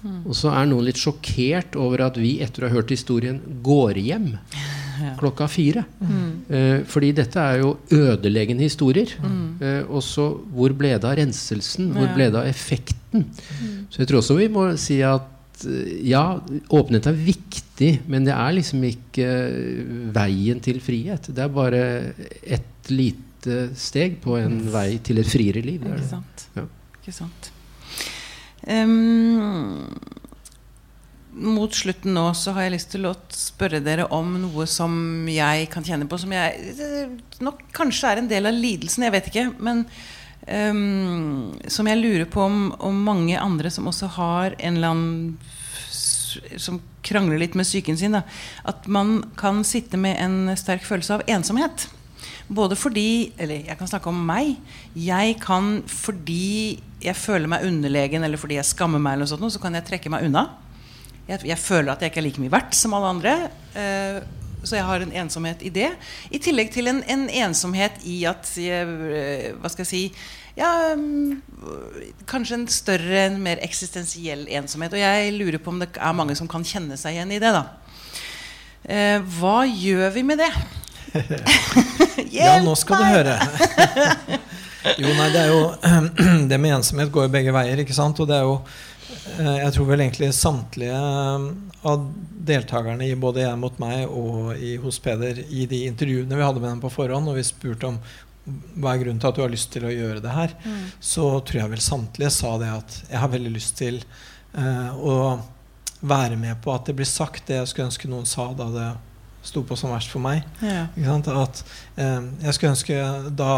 [0.01, 0.21] Mm.
[0.25, 3.99] Og så er noen litt sjokkert over at vi etter å ha hørt historien går
[4.01, 4.31] hjem
[5.21, 5.83] klokka fire.
[6.01, 6.31] Mm.
[6.49, 9.13] Eh, fordi dette er jo ødeleggende historier.
[9.21, 9.43] Mm.
[9.61, 11.91] Eh, og så hvor ble det av renselsen?
[11.97, 13.27] Hvor ble det av effekten?
[13.29, 13.77] Mm.
[13.91, 15.29] Så jeg tror også vi må si at
[16.05, 16.25] ja,
[16.69, 19.27] åpenhet er viktig, men det er liksom ikke
[20.15, 21.31] veien til frihet.
[21.31, 21.83] Det er bare
[22.41, 25.83] et lite steg på en vei til et friere liv.
[25.85, 26.47] Ikke sant.
[26.57, 26.67] Ja.
[27.01, 27.51] Ikke sant.
[28.67, 29.89] Um,
[31.31, 34.93] mot slutten nå så har jeg lyst til å spørre dere om noe som
[35.31, 36.75] jeg kan kjenne på, som jeg
[37.41, 39.47] nok kanskje er en del av lidelsen, jeg vet ikke.
[39.63, 39.85] men
[40.47, 45.37] Um, som jeg lurer på om, om, mange andre som også har en eller annen
[46.57, 48.15] Som krangler litt med psyken sin.
[48.15, 48.23] Da,
[48.65, 51.87] at man kan sitte med en sterk følelse av ensomhet.
[52.51, 54.55] Både fordi Eller jeg kan snakke om meg.
[54.95, 59.55] Jeg kan fordi jeg føler meg underlegen, eller fordi jeg skammer meg, eller noe sånt,
[59.55, 60.43] så kan jeg trekke meg unna.
[61.25, 63.33] Jeg, jeg føler at jeg ikke er like mye verdt som alle andre.
[63.73, 64.19] Uh,
[64.63, 65.89] så jeg har en ensomhet i det.
[66.29, 70.03] I tillegg til en, en ensomhet i at jeg, eh, Hva skal jeg si
[70.57, 71.41] ja, mm,
[72.29, 74.93] Kanskje en større, en mer eksistensiell ensomhet.
[74.93, 77.53] Og jeg lurer på om det er mange som kan kjenne seg igjen i det.
[77.55, 77.65] da
[78.85, 80.51] eh, Hva gjør vi med det?
[82.37, 83.35] ja, nå skal du høre.
[85.01, 85.63] jo, nei, det er jo
[86.51, 88.19] Det med ensomhet går jo begge veier, ikke sant?
[88.21, 88.61] Og det er jo
[89.39, 91.45] jeg tror vel egentlig samtlige eh,
[91.87, 92.03] av
[92.51, 96.61] deltakerne i både Jeg mot meg og i, hos Peder i de intervjuene vi hadde
[96.61, 98.01] med dem på forhånd, og vi spurte om
[98.81, 100.85] hva er grunnen til at du har lyst til å gjøre det her, mm.
[100.97, 103.99] så tror jeg vel samtlige sa det at jeg har veldig lyst til
[104.57, 105.15] uh, å
[106.01, 108.87] være med på at det blir sagt det jeg skulle ønske noen sa da det
[109.45, 110.41] sto på som verst for meg.
[110.65, 110.87] Ja.
[111.37, 111.61] At
[111.99, 112.97] uh, jeg skulle ønske
[113.37, 113.53] da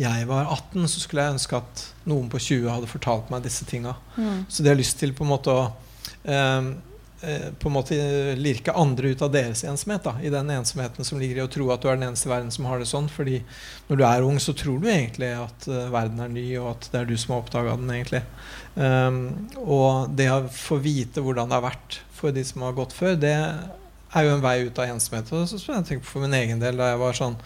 [0.00, 3.66] jeg var 18, så skulle jeg ønske at noen på 20 hadde fortalt meg disse
[3.68, 3.94] tinga.
[4.16, 4.42] Mm.
[4.50, 5.60] Så de har lyst til på en måte å
[6.26, 6.70] eh,
[7.22, 7.98] eh, på en måte
[8.34, 10.02] lirke andre ut av deres ensomhet.
[10.02, 12.32] Da, I den ensomheten som ligger i å tro at du er den eneste i
[12.32, 13.06] verden som har det sånn.
[13.06, 13.38] fordi
[13.86, 16.88] når du er ung, så tror du egentlig at uh, verden er ny, og at
[16.90, 17.94] det er du som har oppdaga den.
[17.94, 18.24] egentlig.
[18.74, 19.20] Um,
[19.62, 23.14] og det å få vite hvordan det har vært for de som har gått før,
[23.14, 23.36] det
[24.14, 25.30] er jo en vei ut av ensomhet.
[25.30, 27.38] Og så jeg tenker på for min egen del da jeg var sånn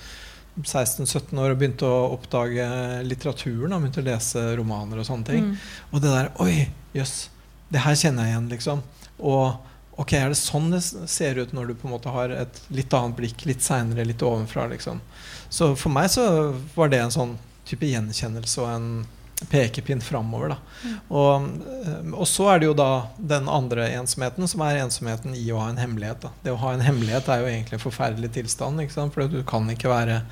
[0.65, 2.67] 16-17 år og begynte å oppdage
[3.07, 3.75] litteraturen.
[3.75, 5.49] Og begynte å lese romaner og sånne ting.
[5.51, 5.57] Mm.
[5.93, 6.55] Og det der Oi,
[6.97, 7.17] jøss.
[7.69, 8.85] Det her kjenner jeg igjen, liksom.
[9.19, 12.63] Og ok, er det sånn det ser ut når du på en måte har et
[12.73, 15.03] litt annet blikk litt seinere, litt ovenfra, liksom.
[15.51, 16.25] Så for meg så
[16.77, 17.37] var det en sånn
[17.69, 18.91] type gjenkjennelse og en
[19.47, 20.57] pekepinn framover.
[20.83, 20.99] Mm.
[21.09, 21.49] Og,
[21.87, 25.61] eh, og så er det jo da den andre ensomheten, som er ensomheten i å
[25.63, 26.23] ha en hemmelighet.
[26.25, 26.33] Da.
[26.43, 28.83] Det å ha en hemmelighet er jo egentlig en forferdelig tilstand,
[29.15, 30.23] for du kan ikke være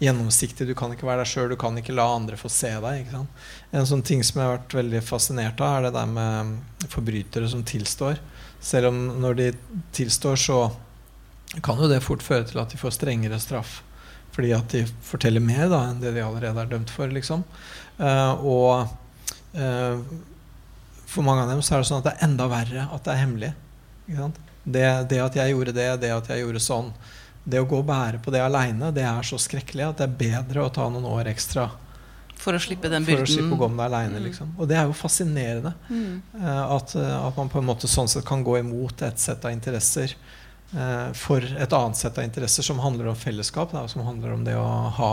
[0.00, 3.10] gjennomsiktig, du kan ikke være deg sjøl, du kan ikke la andre få se deg.
[3.70, 7.50] En sånn ting som jeg har vært veldig fascinert av, er det der med forbrytere
[7.52, 8.16] som tilstår.
[8.64, 9.50] Selv om når de
[9.96, 10.62] tilstår, så
[11.62, 13.80] kan jo det fort føre til at de får strengere straff.
[14.32, 17.10] Fordi at de forteller mer da, enn det de allerede er dømt for.
[17.12, 17.42] Liksom.
[18.00, 18.88] Uh, og
[19.60, 20.00] uh,
[21.10, 23.12] for mange av dem så er det sånn at det er enda verre at det
[23.12, 23.52] er hemmelig.
[24.64, 26.88] Det, det, at jeg gjorde det, det at jeg gjorde sånn
[27.48, 30.18] Det å gå og bære på det aleine, det er så skrekkelig at det er
[30.20, 31.68] bedre å ta noen år ekstra.
[32.40, 33.24] For å slippe den byrden.
[33.24, 34.20] For å slippe å gå med det aleine.
[34.26, 34.52] Liksom.
[34.58, 35.72] Og det er jo fascinerende.
[35.88, 36.20] Mm.
[36.36, 39.56] Uh, at, at, man på en måte sånn sett kan gå imot et sett av
[39.56, 40.16] interesser
[41.18, 44.52] for et annet sett av interesser som handler om fellesskap, da, som handler om det
[44.54, 44.68] å
[45.00, 45.08] ha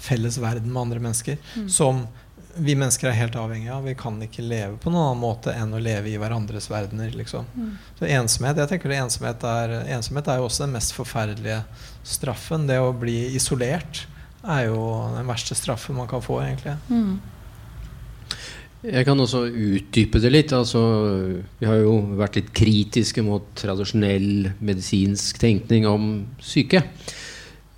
[0.00, 1.36] felles verden med andre mennesker.
[1.52, 1.66] Mm.
[1.68, 2.06] Som
[2.54, 3.86] vi mennesker er helt avhengige av.
[3.88, 7.12] Vi kan ikke leve på noen annen måte enn å leve i hverandres verdener.
[7.16, 7.48] Liksom.
[7.56, 7.74] Mm.
[7.98, 11.62] Så ensomhet jeg tenker ensomhet er, ensomhet er jo også den mest forferdelige
[12.04, 12.66] straffen.
[12.68, 14.04] Det å bli isolert
[14.42, 14.80] er jo
[15.14, 16.76] den verste straffen man kan få, egentlig.
[16.90, 17.20] Mm.
[18.82, 20.52] Jeg kan også utdype det litt.
[20.56, 20.80] Altså,
[21.60, 26.08] vi har jo vært litt kritiske mot tradisjonell medisinsk tenkning om
[26.42, 26.82] syke.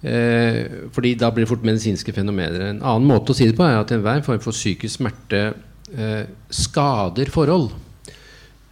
[0.05, 2.67] Eh, fordi da blir det fort medisinske fenomener.
[2.69, 5.43] En annen måte å si det på er at enhver form for psykisk smerte
[5.97, 7.71] eh, skader forhold.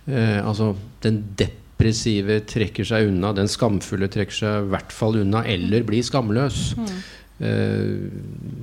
[0.05, 0.75] Eh, altså
[1.05, 6.05] den depressive trekker seg unna, den skamfulle trekker seg i hvert fall unna, eller blir
[6.05, 6.73] skamløs.
[6.79, 6.95] Mm.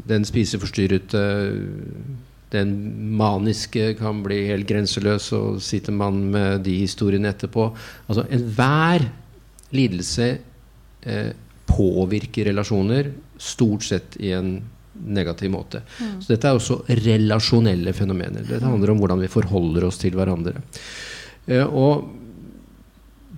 [0.07, 1.22] den spiseforstyrrete
[2.53, 2.70] den
[3.17, 7.67] maniske kan bli helt grenseløs, og sitter man med de historiene etterpå.
[8.07, 9.05] Altså Enhver
[9.76, 10.30] lidelse
[11.03, 11.32] eh,
[11.70, 14.57] påvirker relasjoner, stort sett i en
[15.05, 15.82] negativ måte.
[15.99, 16.22] Mm.
[16.22, 18.45] Så dette er også relasjonelle fenomener.
[18.47, 20.59] Dette handler om hvordan vi forholder oss til hverandre.
[21.49, 22.09] Uh, og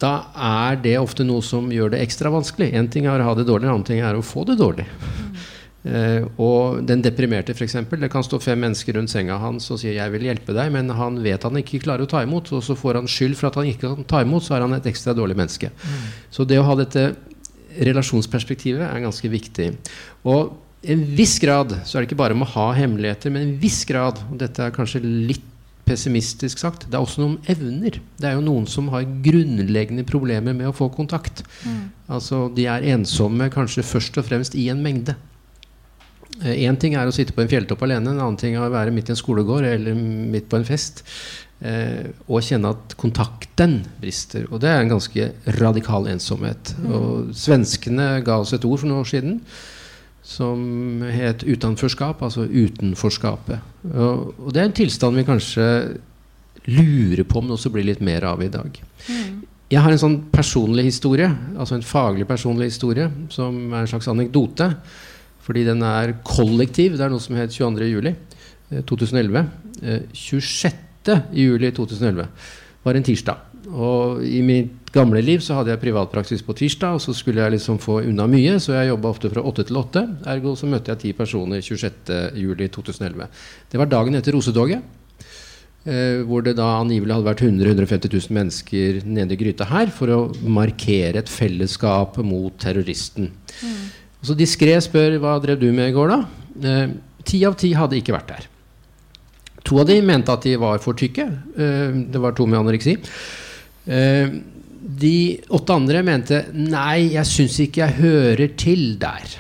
[0.02, 2.72] da er det ofte noe som gjør det ekstra vanskelig.
[2.74, 4.88] Én ting er å ha det dårlig, en annen ting er å få det dårlig.
[4.88, 5.28] Mm.
[5.82, 7.78] Uh, og den deprimerte, f.eks.
[7.92, 10.90] Det kan stå fem mennesker rundt senga hans og sier 'jeg vil hjelpe deg', men
[10.98, 12.54] han vet han ikke klarer å ta imot.
[12.58, 14.74] Og så får han skyld for at han ikke kan ta imot, så er han
[14.74, 15.70] et ekstra dårlig menneske.
[15.70, 16.08] Mm.
[16.32, 17.12] Så det å ha dette
[17.80, 19.72] relasjonsperspektivet er ganske viktig.
[20.28, 23.44] Og i en viss grad så er det ikke bare om å ha hemmeligheter, men
[23.44, 25.48] i en viss grad, og dette er kanskje litt
[25.86, 27.98] pessimistisk sagt, det er også noen evner.
[28.20, 31.44] Det er jo noen som har grunnleggende problemer med å få kontakt.
[31.66, 31.84] Mm.
[32.16, 35.18] Altså De er ensomme kanskje først og fremst i en mengde.
[36.42, 38.74] Én eh, ting er å sitte på en fjelltopp alene, en annen ting er å
[38.74, 41.04] være midt i en skolegård eller midt på en fest
[41.62, 44.47] og kjenne at kontakten brister.
[44.49, 45.28] Og det er en ganske
[45.59, 46.72] radikal ensomhet.
[46.82, 46.93] Mm.
[46.97, 49.36] Og svenskene ga oss et ord for noen år siden
[50.26, 53.62] som het utenforskap, altså utenforskapet.
[53.91, 55.68] Og, og det er en tilstand vi kanskje
[56.70, 58.78] lurer på om det også blir litt mer av i dag.
[59.07, 59.39] Mm.
[59.72, 64.09] Jeg har en sånn personlig historie, altså en faglig personlig historie, som er en slags
[64.12, 64.68] anekdote.
[65.41, 66.97] Fordi den er kollektiv.
[66.97, 67.88] Det er noe som het 22.
[67.89, 68.14] juli
[68.88, 69.45] 2011.
[70.14, 70.91] 26
[71.34, 72.28] juli 2011
[72.84, 73.47] var en tirsdag.
[73.72, 77.56] Og I mitt gamle liv så hadde jeg privatpraksis på tirsdag, og så skulle jeg
[77.56, 80.04] liksom få unna mye, så jeg jobba ofte fra åtte til åtte.
[80.28, 83.30] Ergo så møtte jeg ti personer 26.07.2011.
[83.72, 84.97] Det var dagen etter Rosedoget.
[85.82, 89.89] Eh, hvor det da angivelig hadde vært 100 150 000 mennesker nede i gryta her
[89.89, 93.32] for å markere et fellesskap mot terroristen.
[93.66, 93.80] Mm.
[94.22, 96.20] Så diskré spør hva drev du med i går, da?
[96.70, 96.93] Eh,
[97.26, 98.51] ti av ti hadde ikke vært der.
[99.68, 101.28] To av de mente at de var for tykke.
[101.57, 102.97] Eh, det var to med anoreksi.
[103.86, 104.34] Eh,
[104.82, 105.16] de
[105.53, 109.38] åtte andre mente nei, jeg syns ikke jeg hører til der.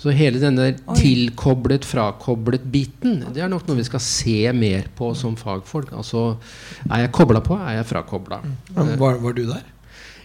[0.00, 5.10] Så hele denne tilkoblet, frakoblet biten, det er nok noe vi skal se mer på
[5.18, 5.92] som fagfolk.
[5.92, 6.38] Altså,
[6.88, 8.40] er jeg kobla på, er jeg frakobla?
[8.72, 9.66] Var, var du der?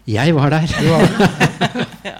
[0.05, 0.69] Jeg var der.
[2.05, 2.19] ja.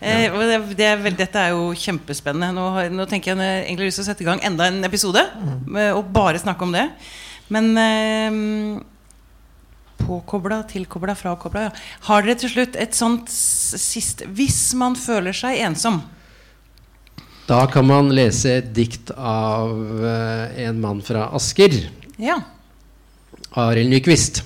[0.00, 2.48] eh, det, det er vel, dette er jo kjempespennende.
[2.56, 4.80] Nå, har, nå tenker jeg jeg egentlig lyst til å sette i gang enda en
[4.88, 5.24] episode
[5.68, 6.86] med, og bare snakke om det.
[7.52, 8.80] Men eh,
[10.00, 11.72] påkobla, tilkobla, frakobla ja.
[12.08, 16.02] Har dere til slutt et sånt sist Hvis man føler seg ensom
[17.48, 19.72] Da kan man lese et dikt av
[20.04, 21.76] eh, en mann fra Asker.
[22.20, 22.40] Ja.
[23.56, 24.42] Arild Nyquist.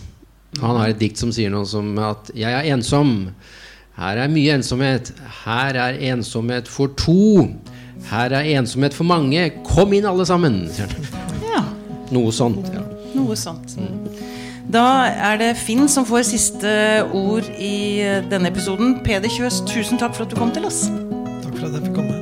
[0.61, 3.31] Han har et dikt som sier noe som at 'Jeg er ensom,
[3.97, 5.13] Her er mye ensomhet.
[5.45, 7.49] Her er ensomhet for to.
[8.09, 9.51] Her er ensomhet for mange.
[9.65, 10.71] Kom inn, alle sammen!
[10.79, 11.63] Ja,
[12.13, 12.73] Noe sånt.
[12.73, 12.81] Ja.
[13.15, 13.77] noe sånt.
[14.73, 16.73] Da er det Finn som får siste
[17.13, 18.01] ord i
[18.31, 19.01] denne episoden.
[19.05, 20.87] Peder Kjøs, tusen takk for at du kom til oss.
[21.43, 22.22] Takk for at jeg fikk komme.